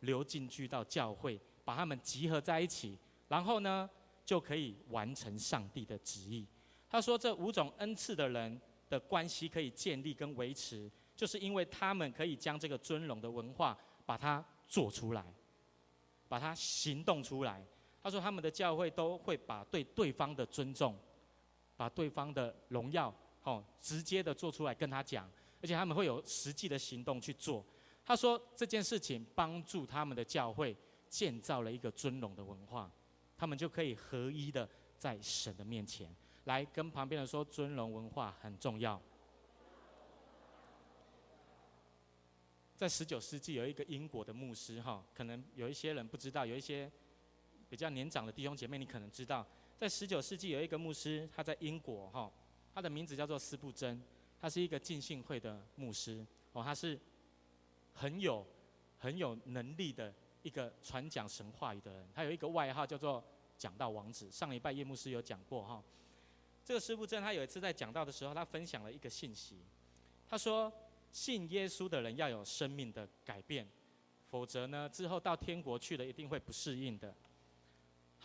[0.00, 2.98] 流进去到教会，把他们集合在一起，
[3.28, 3.88] 然后呢
[4.26, 6.46] 就可以完成上帝的旨意。
[6.90, 10.90] 他说这五种恩赐的人的关系可以建立跟维持。
[11.16, 13.74] 就是因为他们可以将这个尊荣的文化
[14.04, 15.24] 把它做出来，
[16.28, 17.64] 把它行动出来。
[18.06, 20.96] 他说他们的教会都会把对对方的尊重，
[21.76, 25.28] 把对方的荣耀，哦，直接的做出来跟他讲，
[25.60, 27.66] 而且他们会有实际的行动去做。
[28.04, 30.76] 他说这件事情帮助他们的教会
[31.08, 32.88] 建造了一个尊荣的文化，
[33.36, 36.08] 他们就可以合一的在神的面前
[36.44, 39.02] 来跟旁边人说尊荣文化很重要。
[42.76, 46.88] 在十九世纪，有一个英国的牧师，哈，可能有一些人不知道，有一些
[47.68, 52.30] 比较年长的弟兄姐妹，你可能知道，在十九世纪有一个牧师，他在英国，哈，
[52.74, 54.02] 他的名字叫做斯布珍，
[54.40, 56.98] 他是一个浸信会的牧师，哦，他是
[57.92, 58.46] 很有
[58.98, 63.22] 很有能力的一个传讲神话语的人，他有一个外号叫做
[63.56, 64.30] 讲道王子。
[64.30, 65.82] 上礼拜叶牧师有讲过，哈，
[66.64, 69.56] 这个斯布珍他有一次在讲道的时候，他分享了一个信息，
[70.28, 70.72] 他说。
[71.12, 73.66] 信耶稣的人要有生命的改变，
[74.26, 77.14] 否则呢，之后到天国去了一定会不适应的。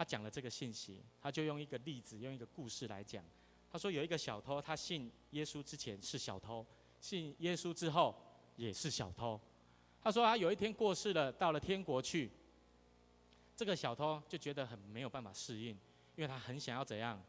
[0.02, 3.24] 他讲了这个信息，他就用一个例子，用一个故事来讲。
[3.72, 6.66] 他说有一个小偷，他信耶稣之前是小偷，
[7.00, 8.16] 信耶稣之后
[8.56, 9.40] 也是小偷。
[10.02, 12.32] 他说他有一天过世了，到了天国去，
[13.56, 15.68] 这个小偷就觉得很没有办法适应，
[16.16, 17.24] 因为他很想要怎样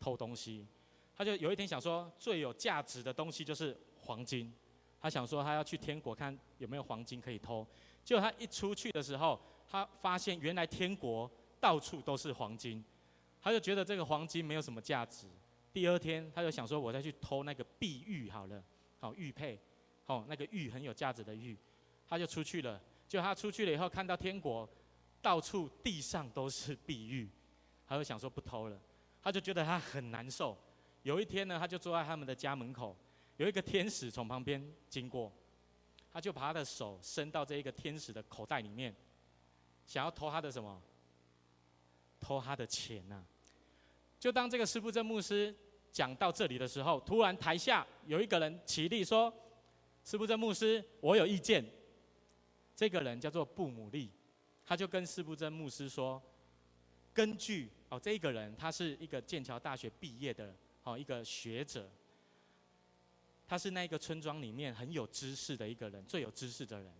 [0.00, 0.66] 偷东西。
[1.14, 4.50] 他就有一天想说，最有价值的东西就是黄金。
[5.02, 7.66] 他想说，他要去天国看有没有黄金可以偷。
[8.02, 11.30] 结果他一出去的时候，他发现原来天国
[11.64, 12.84] 到处都是黄金，
[13.40, 15.26] 他就觉得这个黄金没有什么价值。
[15.72, 18.62] 第二天，他就想说，我再去偷那个碧玉好了，
[19.00, 19.58] 好玉佩，
[20.04, 21.56] 好那个玉很有价值的玉，
[22.06, 22.78] 他就出去了。
[23.08, 24.68] 就他出去了以后，看到天国
[25.22, 27.30] 到处地上都是碧玉，
[27.86, 28.78] 他就想说不偷了。
[29.22, 30.54] 他就觉得他很难受。
[31.02, 32.94] 有一天呢，他就坐在他们的家门口。
[33.38, 35.32] 有一个天使从旁边经过，
[36.12, 38.94] 他就把他的手伸到这一个天使的口袋里面，
[39.86, 40.78] 想要偷他的什么？
[42.24, 43.22] 偷他的钱呐！
[44.18, 45.54] 就当这个斯布真牧师
[45.92, 49.30] 讲到这里的时候，突然台下有一个人起立说
[50.02, 51.62] ：“斯布真牧师，我有意见。”
[52.74, 54.10] 这个人叫做布姆利，
[54.64, 56.20] 他就跟斯布真牧师说
[57.12, 61.90] ：“根据哦，这一个人他是一个剑桥大学毕业的哦，一个学者。”
[63.46, 66.90] 他是那个村庄里面很有知识的一个人，最有知识的人。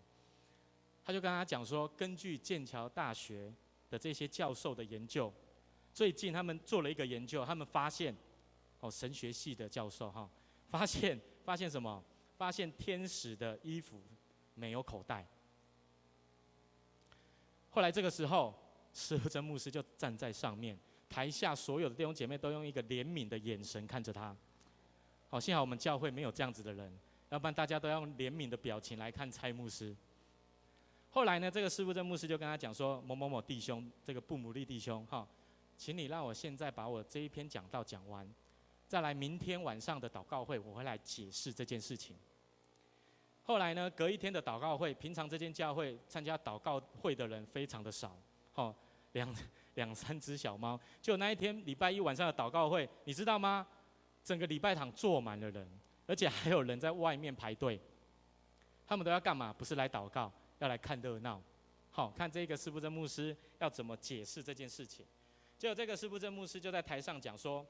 [1.02, 3.50] 他就跟他讲说，根据剑桥大学
[3.94, 5.32] 的这些教授的研究，
[5.92, 8.12] 最近他们做了一个研究，他们发现，
[8.80, 10.28] 哦，神学系的教授哈，
[10.68, 12.02] 发现发现什么？
[12.36, 14.02] 发现天使的衣服
[14.56, 15.24] 没有口袋。
[17.70, 18.52] 后来这个时候，
[18.92, 20.76] 斯布真牧师就站在上面，
[21.08, 24.36] 台下所有的弟兄姐妹都用一个怜悯的眼神看着他。
[25.28, 26.92] 好，幸好我们教会没有这样子的人，
[27.28, 29.94] 要不然大家都要用怜悯的表情来看蔡牧师。
[31.14, 35.24] 后来呢，这个斯布真牧师就跟他讲说：“某某某弟兄，这个布姆利弟兄，哈，
[35.76, 38.28] 请你让我现在把我这一篇讲道讲完，
[38.88, 42.16] 再来明天晚上的祷告会，我会来解释这件事情。
[43.44, 48.18] 后来呢，隔一天的祷告会，平常这间教会参加祷告会的人非常的少，
[48.52, 48.74] 哈，
[49.12, 49.32] 两
[49.74, 50.80] 两三只小猫。
[51.00, 53.64] 就那一天礼拜一晚上的祷告会，你知道吗？
[54.24, 55.64] 整个礼拜堂坐满了人，
[56.08, 57.80] 而且还有人在外面排队。
[58.84, 59.52] 他们都要干嘛？
[59.52, 60.30] 不是来祷告，
[60.64, 61.42] 要来看热闹。
[61.90, 65.06] 好，看这个施布真牧师要怎么解释这件事情。
[65.58, 67.64] 结果这个施布真牧师就在台上讲说，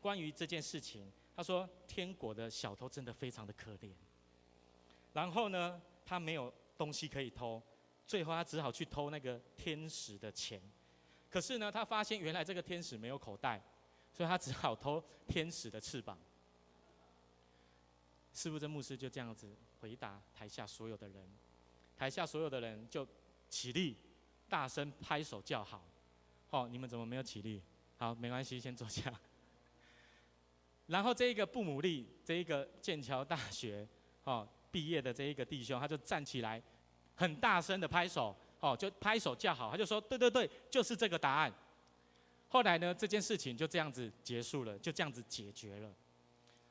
[0.00, 3.92] 关于这件事情，他说天国的小偷真的非常的可怜。
[5.12, 7.62] 然后呢，他没有东西可以偷，
[8.06, 10.60] 最后他只好去偷那个天使的钱。
[11.30, 13.62] 可是呢，他发现原来这个天使没有口袋，
[14.14, 16.18] 所以他只好偷天使的翅膀。
[18.32, 21.28] 施布真牧师就这样子回答台下所有的人。
[21.96, 23.06] 台下所有的人就
[23.48, 23.96] 起立，
[24.48, 25.82] 大声拍手叫好。
[26.50, 27.62] 哦，你们怎么没有起立？
[27.96, 29.12] 好，没关系，先坐下。
[30.86, 33.88] 然后这一个布姆利，这一个剑桥大学
[34.24, 36.62] 哦毕业的这一个弟兄，他就站起来，
[37.14, 39.70] 很大声的拍手，哦，就拍手叫好。
[39.70, 41.52] 他就说：“对对对，就是这个答案。”
[42.48, 45.92] 后来呢，这件事情就这样子结束了，就这样子解决了。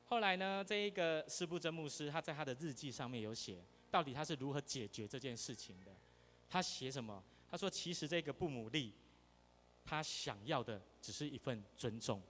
[0.05, 3.61] 后来呢，这一个施布真牧师，他在他的日记上面有写。
[3.95, 5.95] 到底他是如何解决这件事情的？
[6.49, 7.23] 他写什么？
[7.49, 8.91] 他说：“其实这个布姆利，
[9.85, 12.21] 他想要的只是一份尊重。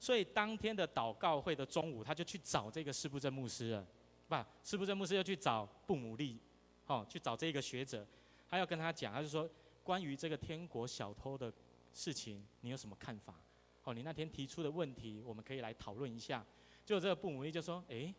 [0.00, 3.86] 所以当天的祷告会的中午，他就去找这个施布真牧师了。
[4.26, 4.34] 不，
[4.64, 6.40] 施布真牧师又去找布姆利，
[6.86, 8.04] 哦，去找这个学者，
[8.48, 9.48] 他要跟他讲，他就说
[9.84, 11.52] 关于这个天国小偷的
[11.92, 13.40] 事情，你有什么看法？
[13.84, 16.44] 哦，你那天提出的问题，我们可以来讨论一下。
[16.84, 18.12] 就这个布姆利就说：诶，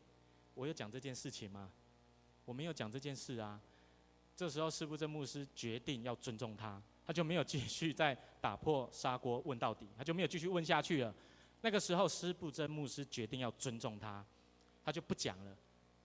[0.53, 1.69] 我有讲这件事情吗？”
[2.49, 3.61] 我没有讲这件事啊，
[4.35, 11.13] 这时候施布真牧师决定要尊重他，他就没有继续再打破砂锅问到底，他就没有继续问下去了。
[11.61, 14.25] 那个时候施布真牧师决定要尊重他，
[14.83, 15.55] 他就不讲了，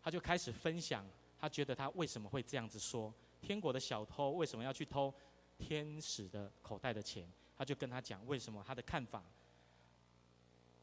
[0.03, 1.07] 他就开始分享，
[1.41, 5.11] 他觉得他为什么会这样子说，天国的小偷为什么要去偷
[5.57, 7.27] 天使的口袋的钱，
[7.57, 9.25] 他就跟他讲为什么他的看法。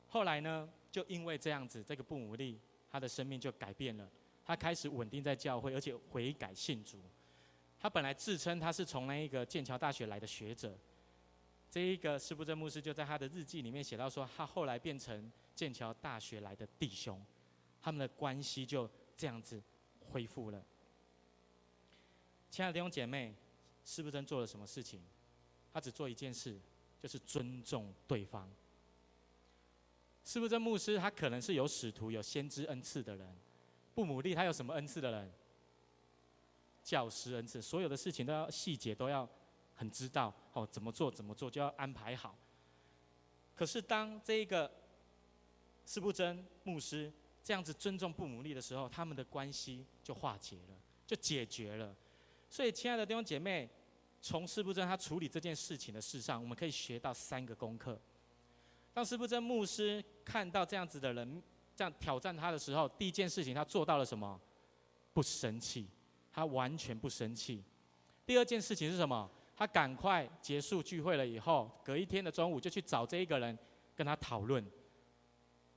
[0.07, 4.09] 后来呢，就因为这样子，这个布努利他的生命就改变了。
[4.43, 6.99] 他开始稳定在教会，而且悔改信主。
[7.79, 10.77] 他本来自称他是从那一个剑桥大学来的学者。
[11.69, 17.23] 这一个施布真牧师就在他的日记里面写到说，他后来变成剑桥大学来的弟兄，
[17.81, 19.61] 他们的关系就这样子
[20.11, 20.63] 恢复了。
[22.49, 23.33] 亲爱的弟兄姐妹，
[23.85, 25.01] 施布真做了什么事情？
[25.71, 26.59] 他只做一件事，
[27.01, 28.51] 就是尊重对方。
[30.25, 33.33] 施布真牧师他可能是有使徒、有先知恩赐的人。
[33.93, 35.31] 不努力他有什么恩赐的人？
[36.83, 39.29] 教师恩赐，所有的事情都要细节都要
[39.75, 42.35] 很知道哦，怎么做怎么做就要安排好。
[43.55, 44.71] 可是当这一个
[45.85, 50.75] 施布真牧师这样子尊重布姆利的时候，他们的关系就化解了，
[51.05, 51.95] 就解决了。
[52.49, 53.69] 所以，亲爱的弟兄姐妹，
[54.19, 58.01] 从施布真他处理这件事情的事上，我们可以学到三个功课。
[58.91, 61.43] 当施布真牧师看到这样子的人。
[61.75, 64.39] 这样挑战他的时候，第一件事情他做到了什么？
[65.13, 65.87] 不生气，
[66.31, 67.63] 他完全不生气。
[68.25, 69.29] 第二件事情是什么？
[69.55, 73.57] 他赶快结束聚会了以后，隔一天的中午就去找这一个人
[73.95, 74.65] 跟他讨论。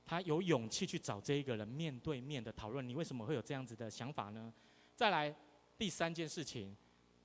[0.05, 2.87] 他有勇气去找这一个人面对面的讨论。
[2.87, 4.53] 你为什么会有这样子的想法呢？
[4.95, 5.35] 再来
[5.77, 6.75] 第三件事情，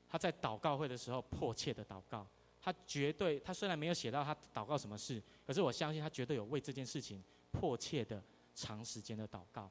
[0.08, 2.26] 他在祷告会的时候迫切的祷告。
[2.60, 8.22] 他绝对，他虽然没有写到他祷告什么事，可是我相信他绝对有为这件事情迫切的。
[8.54, 9.70] 长时间的祷告，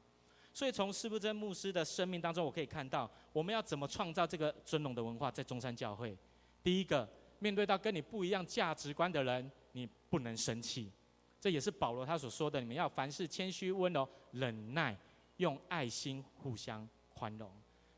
[0.54, 6.18] 所以从施布真牧师的生命当中，我可以看到我们要怎么创造这个尊荣的文化在中山教会。
[6.64, 7.08] 第一个，
[7.40, 10.92] 面对到跟你不一样价值观的人，你不能生气，
[11.40, 14.98] 这也是保罗他所说的，你们要凡事谦虚、温柔、忍耐，
[15.38, 17.50] 用爱心互相宽容。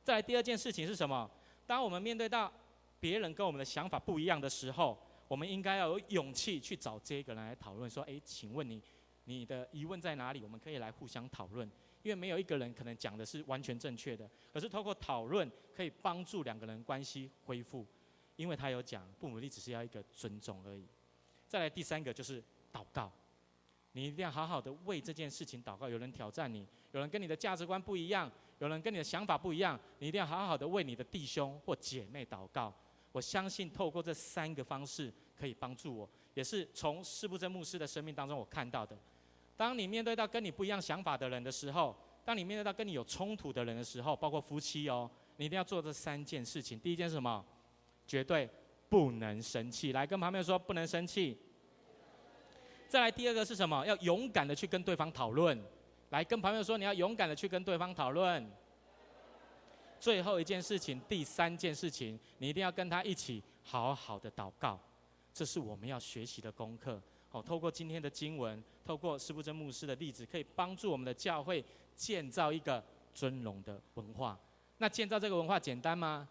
[0.03, 1.29] 再来第二件事情是什么？
[1.65, 2.51] 当我们面对到
[2.99, 8.81] 别人跟我们的想法不一样的时候，我们应该要有勇气去找这个人来讨论，说：“诶，请问你？”
[9.39, 10.43] 你的疑问在哪里？
[10.43, 11.69] 我们可以来互相讨论，
[12.03, 17.85] 因为没有一个人可能讲的是完全正确的，可是透过讨论可以帮助两个人关系恢复，
[18.35, 20.85] 因为他有讲，不努力只是要一个尊重而已。
[21.47, 23.11] 再来第三个就是祷告，
[23.93, 25.87] 你一定要好好的为这件事情祷告。
[25.87, 32.73] 有人挑战你，有人跟你的价值观不一样，有人跟你的想法不一样，你一定要好好的为你的弟兄或姐妹祷告。
[33.11, 38.97] 我相信透过这三个方式可以帮助我，也是从施布真牧师的生命当中我看到的。
[39.61, 41.95] 当你面对到跟你不一样想法的人的时候，
[42.25, 45.07] 当你面对到跟你有冲突的人的时候，包括夫妻哦，
[45.37, 46.79] 你一定要做这三件事情。
[46.79, 47.45] 第一件是什么？
[48.07, 48.49] 绝对
[48.89, 49.91] 不能生气。
[49.91, 51.37] 来跟旁边说，不能生气。
[52.89, 53.85] 再来第二个是什么？
[53.85, 55.63] 要勇敢的去跟对方讨论。
[56.09, 58.51] 来跟朋友说，你要勇敢的去跟对方讨论。
[59.99, 64.79] 最后一件事情，第三件事情，你一定要跟他一起好好的祷告。
[65.31, 66.99] 这是我们要学习的功课。
[67.33, 71.63] 好，透过今天的经文，透过施布真牧师的例子，可以帮助我们的教会
[71.95, 74.37] 建造一个尊荣的文化。
[74.79, 76.27] 那建造这个文化简单吗？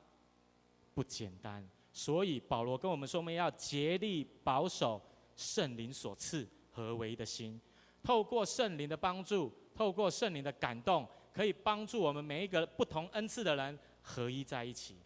[0.92, 1.66] 不简单。
[1.90, 5.01] 所以保罗跟我们说，我们要竭力保守
[5.34, 7.59] 圣灵所赐合为的心，
[8.03, 14.96] 透过圣灵的帮助，透过圣灵的感动，可以帮助我们每一个不同恩赐的人合一在一起，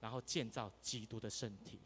[0.00, 1.78] 然后建造基督的身体。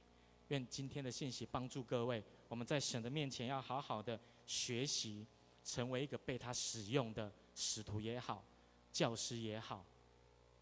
[0.48, 5.26] 愿今天的信息帮助各位，我们在神的面前要好好的学习，
[5.62, 8.42] 成为一个被他使用的使徒也好，
[8.90, 9.84] 教师也好，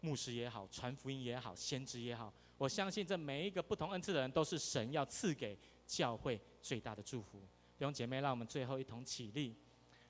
[0.01, 2.33] 牧师也好，传福音也好，先知也好。
[2.57, 7.39] 我相信这每一个不同恩赐的人，都是神要赐给教会最大的祝福。
[7.77, 9.55] 弟兄姐妹，让我们最后一同起立，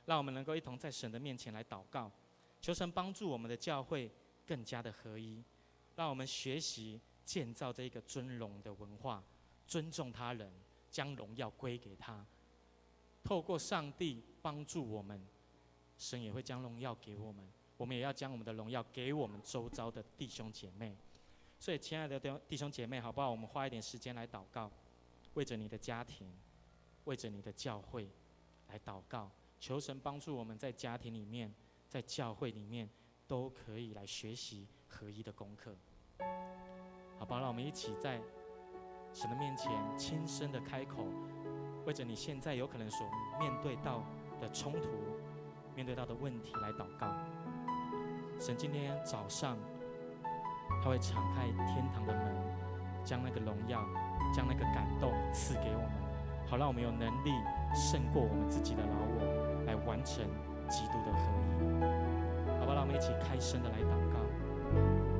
[0.06, 2.12] 让我们能够一同在神的面前来祷告，
[2.62, 4.12] 求神帮助我们的教会
[4.46, 5.44] 更加的合一，
[5.96, 9.24] 让我们学习建造这一个尊荣的文化。
[9.68, 10.50] 尊重他人，
[10.98, 12.26] 将荣耀归给他。
[13.24, 15.24] 透过上帝帮助我们，
[15.96, 17.48] 神也会将荣耀给我们。
[17.78, 20.98] 我们也要将我们的荣耀给我们周遭的弟兄姐妹。
[21.60, 23.30] 所以，亲爱的弟兄姐妹，好不好？
[23.30, 24.72] 我们花一点时间来祷告，
[25.36, 26.34] 为着你的家庭，
[27.04, 28.10] 为着你的教会
[28.70, 29.30] 来祷告，
[29.60, 31.54] 求神帮助我们在家庭里面，
[31.88, 32.90] 在教会里面
[33.28, 35.78] 都可以来学习合一的功课。
[37.20, 37.40] 好不好？
[37.40, 38.20] 让我们一起在。
[39.18, 41.04] 神的面前，轻声的开口，
[41.88, 43.08] 为着你现在有可能所
[43.40, 44.04] 面对到
[44.40, 44.90] 的冲突、
[45.76, 47.08] 面对到的问题来祷告。
[48.40, 49.58] 神今天早上，
[50.84, 52.36] 他会敞开天堂的门，
[53.04, 53.84] 将那个荣耀、
[54.32, 55.92] 将那个感动赐给我们，
[56.48, 57.32] 好让我们有能力
[57.74, 60.24] 胜过我们自己的老我，来完成
[60.70, 62.60] 基督的合一。
[62.60, 65.17] 好吧，让我们一起开声的来祷告。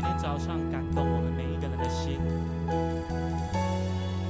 [0.00, 2.16] 今天早上感动我们每一个人的心，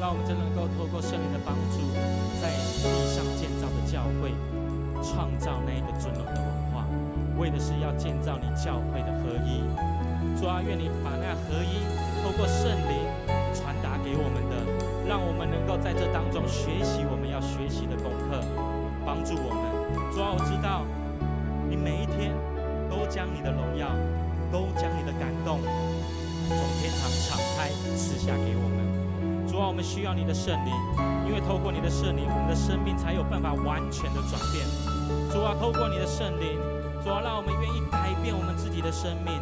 [0.03, 1.79] 让我们真能够透过圣灵的帮助，
[2.43, 2.51] 在
[2.83, 4.35] 地上建造的教会，
[4.99, 6.83] 创造那一个尊荣的文化，
[7.39, 9.63] 为的是要建造你教会的合一。
[10.35, 11.87] 主啊，愿你把那合一
[12.19, 13.07] 透过圣灵
[13.55, 14.59] 传达给我们的，
[15.07, 18.43] 让我们能够在这当中学习我们要学习的功课，
[19.07, 19.71] 帮助我们。
[20.11, 20.83] 主啊，我知道
[21.71, 22.35] 你每一天
[22.91, 23.87] 都将你的荣耀。
[24.51, 25.61] 都将你的感动
[26.49, 28.81] 从天堂敞开赐下给我们。
[29.47, 30.73] 主啊，我们需要你的圣灵，
[31.29, 34.65] 因为透过你的圣灵，我们的生命才有办法完全的转变。
[35.29, 36.57] 主啊，透过你的圣灵，
[37.05, 39.37] 主啊，让我们愿意改变我们自己的生命。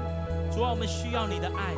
[0.50, 1.76] 主啊，我们需要你的爱，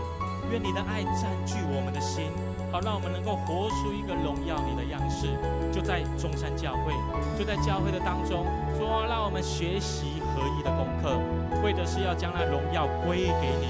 [0.51, 2.33] 愿你的爱占据我们的心，
[2.73, 5.29] 好让我们能够活出一个荣耀你的样式。
[5.71, 6.95] 就在中山教会，
[7.37, 8.47] 就在教会的当中，
[8.79, 11.21] 主啊，让我们学习合一的功课。
[11.63, 13.69] 为的是要将那荣耀归给你，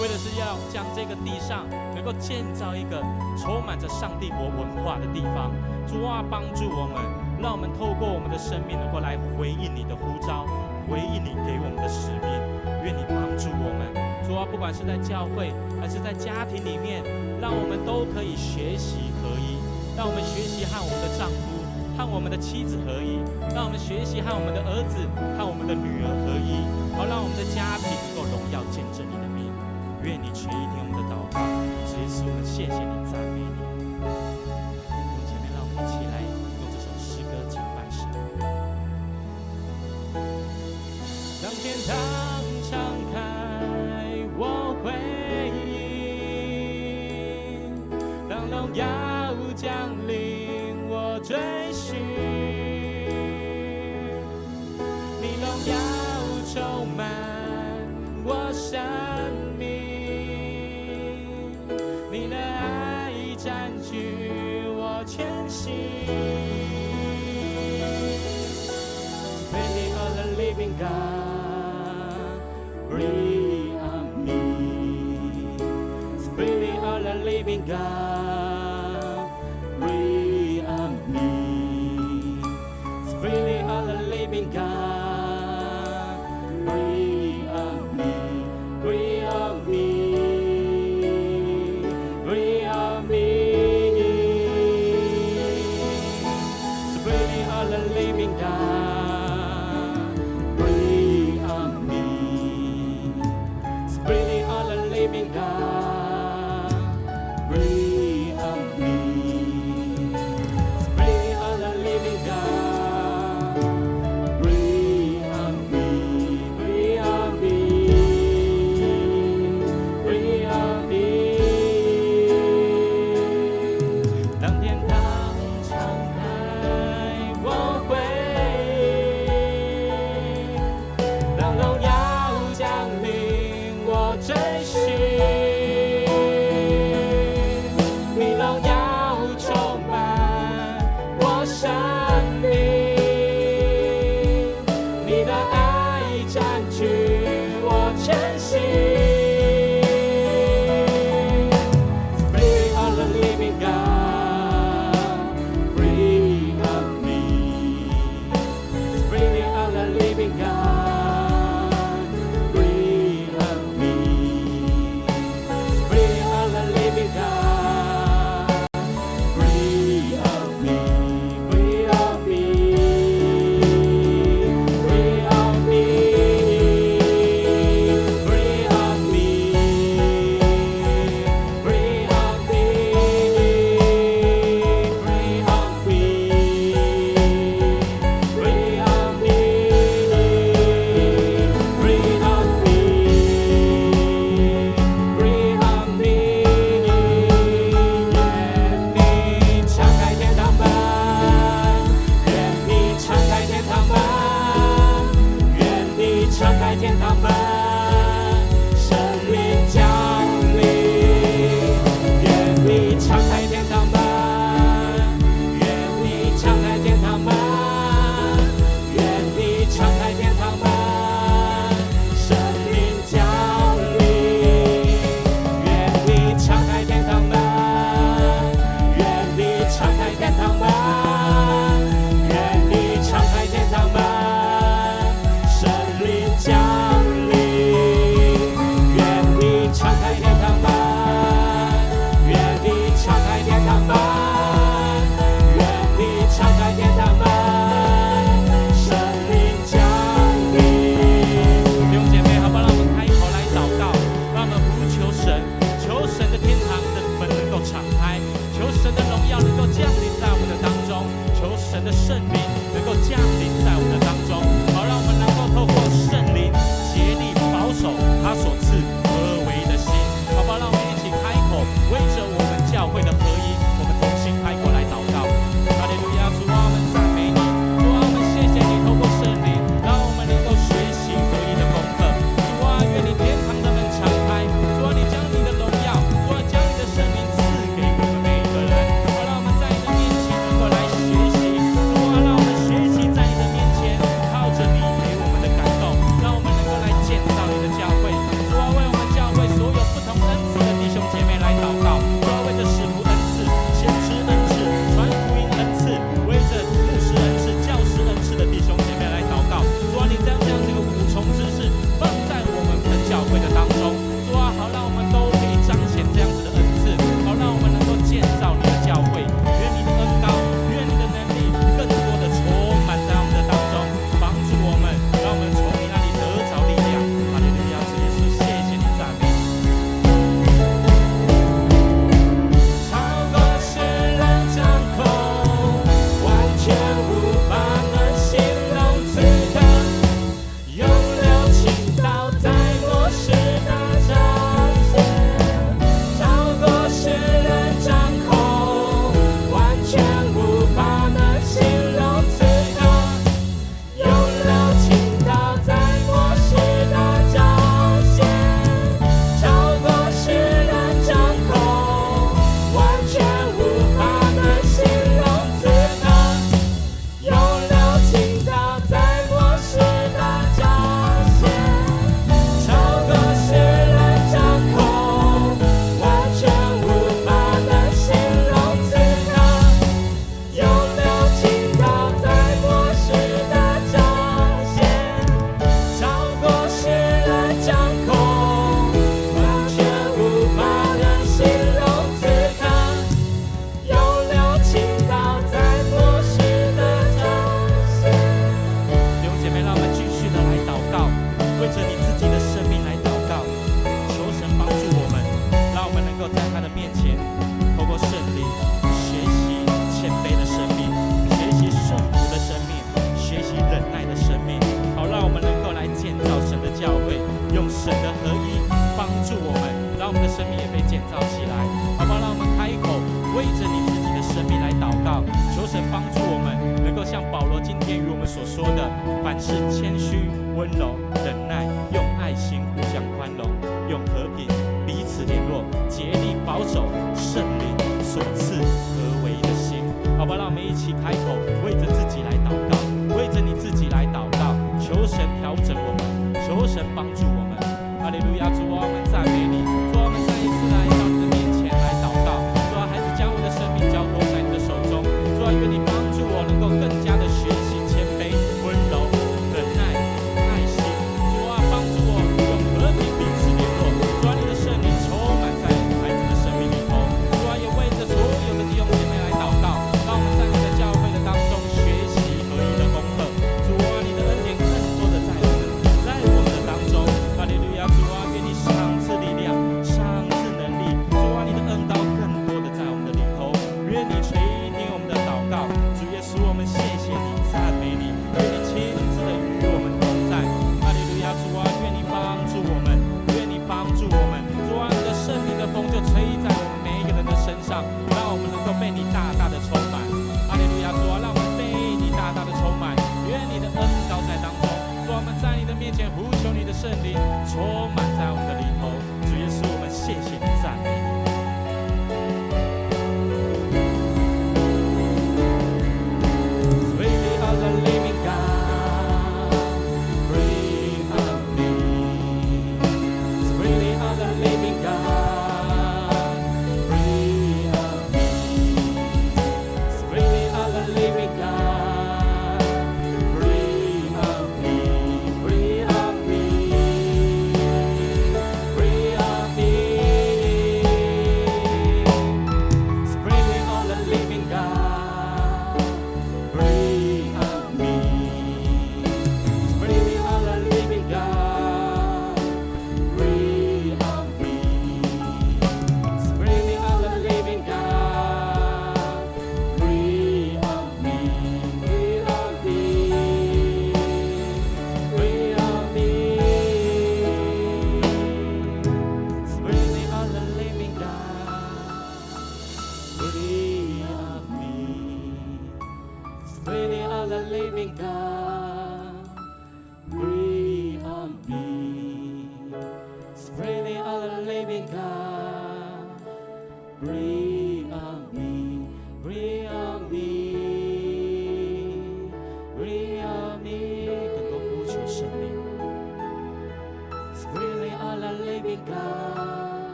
[0.00, 3.00] 为的是要将这个地上能够建造一个
[3.36, 5.50] 充满着上帝国文化的地方。
[5.86, 6.98] 主啊，帮助我们，
[7.40, 10.44] 让我们透过我们的生命能够来回应你的呼召，
[10.90, 12.28] 回应你给我们的使命。
[12.84, 13.88] 愿你帮助我们，
[14.26, 17.02] 主啊，不管是在教会还是在家庭里面，
[17.40, 19.58] 让我们都可以学习合一，
[19.96, 21.62] 让我们学习和我们的丈夫、
[21.96, 23.22] 和我们的妻子合一，
[23.54, 25.02] 让我们学习和我们的儿子、
[25.38, 26.62] 和我们的女儿合一。
[26.98, 29.15] 好，让我们的家庭能够荣耀见证。
[30.06, 31.40] 愿你垂听我们的祷告，
[31.84, 33.65] 结束，我们谢谢你，赞美你。
[77.66, 78.05] 让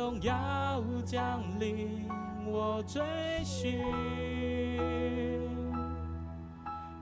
[0.00, 2.08] 荣耀降临，
[2.46, 3.02] 我追
[3.44, 3.78] 寻，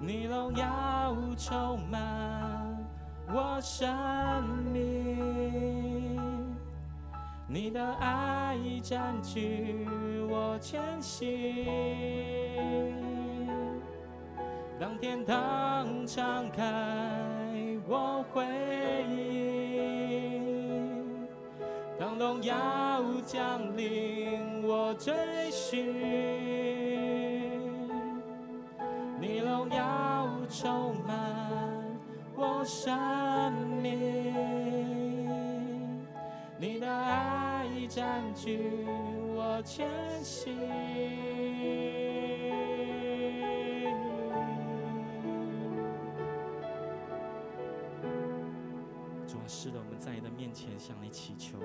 [0.00, 2.76] 你荣耀充满
[3.32, 3.88] 我生
[4.72, 6.56] 命，
[7.46, 9.86] 你的爱占据
[10.28, 11.64] 我全心。
[14.80, 16.64] 当天堂敞开，
[17.86, 18.44] 我回
[19.08, 19.27] 应；
[22.18, 22.54] 荣耀
[23.24, 25.14] 降临，我追
[25.52, 25.94] 寻。
[29.20, 31.84] 你荣耀充满
[32.34, 33.92] 我生命，
[36.58, 38.84] 你的爱占据
[39.36, 39.88] 我全
[40.24, 40.56] 心。
[49.24, 51.58] 主啊，是的，我们在你的面前向你祈求。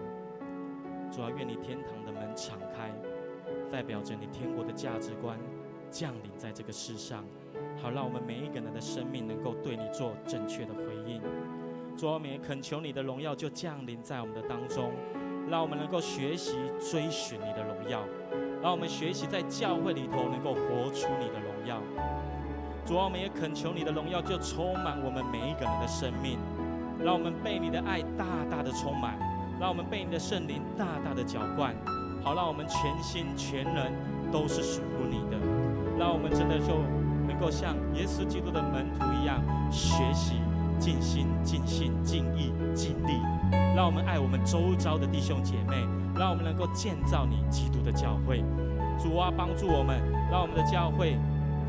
[1.14, 2.92] 主啊，愿你天堂的门敞开，
[3.72, 5.38] 代表着你天国的价值观
[5.92, 7.24] 降临在这个世上。
[7.80, 11.22] 好，让我们每一个人的生命能够对你做正确的回应。
[11.96, 14.92] 主啊，我们也恳求你的荣耀就降临在我们的当中，
[15.48, 18.04] 让我们能够学习追寻你的荣耀，
[18.64, 21.80] 让我们学习在教会里头能够活出你的荣耀。
[22.88, 26.40] 主啊，我们也恳求你的荣耀就充满我们每一个人的生命，
[27.00, 29.16] 让我们被你的爱大大的充满，
[29.60, 31.74] 让我们被你的圣灵大大的浇灌。
[32.24, 33.94] 好，让我们全心全人
[34.32, 35.38] 都是属于你的，
[35.98, 36.82] 让我们真的就。
[37.26, 39.42] 能够像耶稣基督的门徒一样
[39.72, 40.36] 学习
[40.78, 43.14] 尽心尽性尽意尽力，
[43.74, 45.88] 让我们爱我们周遭的弟兄姐妹，
[46.20, 48.44] 让我们能够建造你基督的教会。
[49.00, 51.18] 主啊，帮助我们，让我们的教会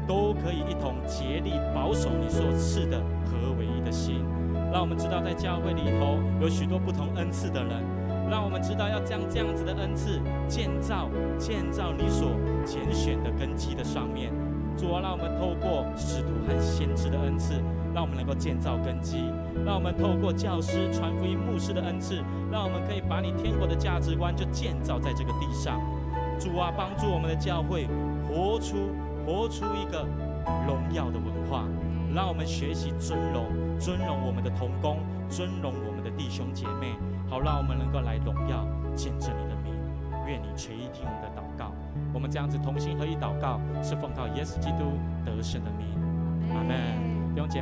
[0.09, 4.25] 都可以一同竭力保守你所赐的合为一的心。
[4.75, 7.81] 让我们知道在教会里头有许多不同恩赐的人，
[8.29, 11.09] 让我们知道要将这样子的恩赐建造
[11.39, 12.33] 建造你所
[12.65, 14.33] 拣选的根基的上面。
[14.77, 17.55] 主啊，让我们透过使徒和先知的恩赐，
[17.95, 19.31] 让我们能够建造根基；
[19.65, 22.17] 让我们透过教师、传福音、牧师的恩赐，
[22.51, 25.81] 让我们可以把你天国的价值观就建造在这个地上。
[26.37, 27.87] 主啊，帮助我们的教会
[28.27, 28.91] 活出
[29.25, 30.05] 活出一个
[30.67, 31.63] 荣耀的文化，
[32.13, 33.47] 让我们学习尊荣
[33.79, 34.99] 尊荣我们的同工，
[35.29, 36.95] 尊荣我们的弟兄姐妹，
[37.29, 39.75] 好让我们能够来荣耀见证你的名。
[40.27, 41.73] 愿你垂听我们的祷告。
[42.13, 45.87] 我们这样子同心合一祷告，是奉靠耶稣基督得胜的名，
[46.55, 46.77] 阿门。
[47.35, 47.53] 弟兄姐妹。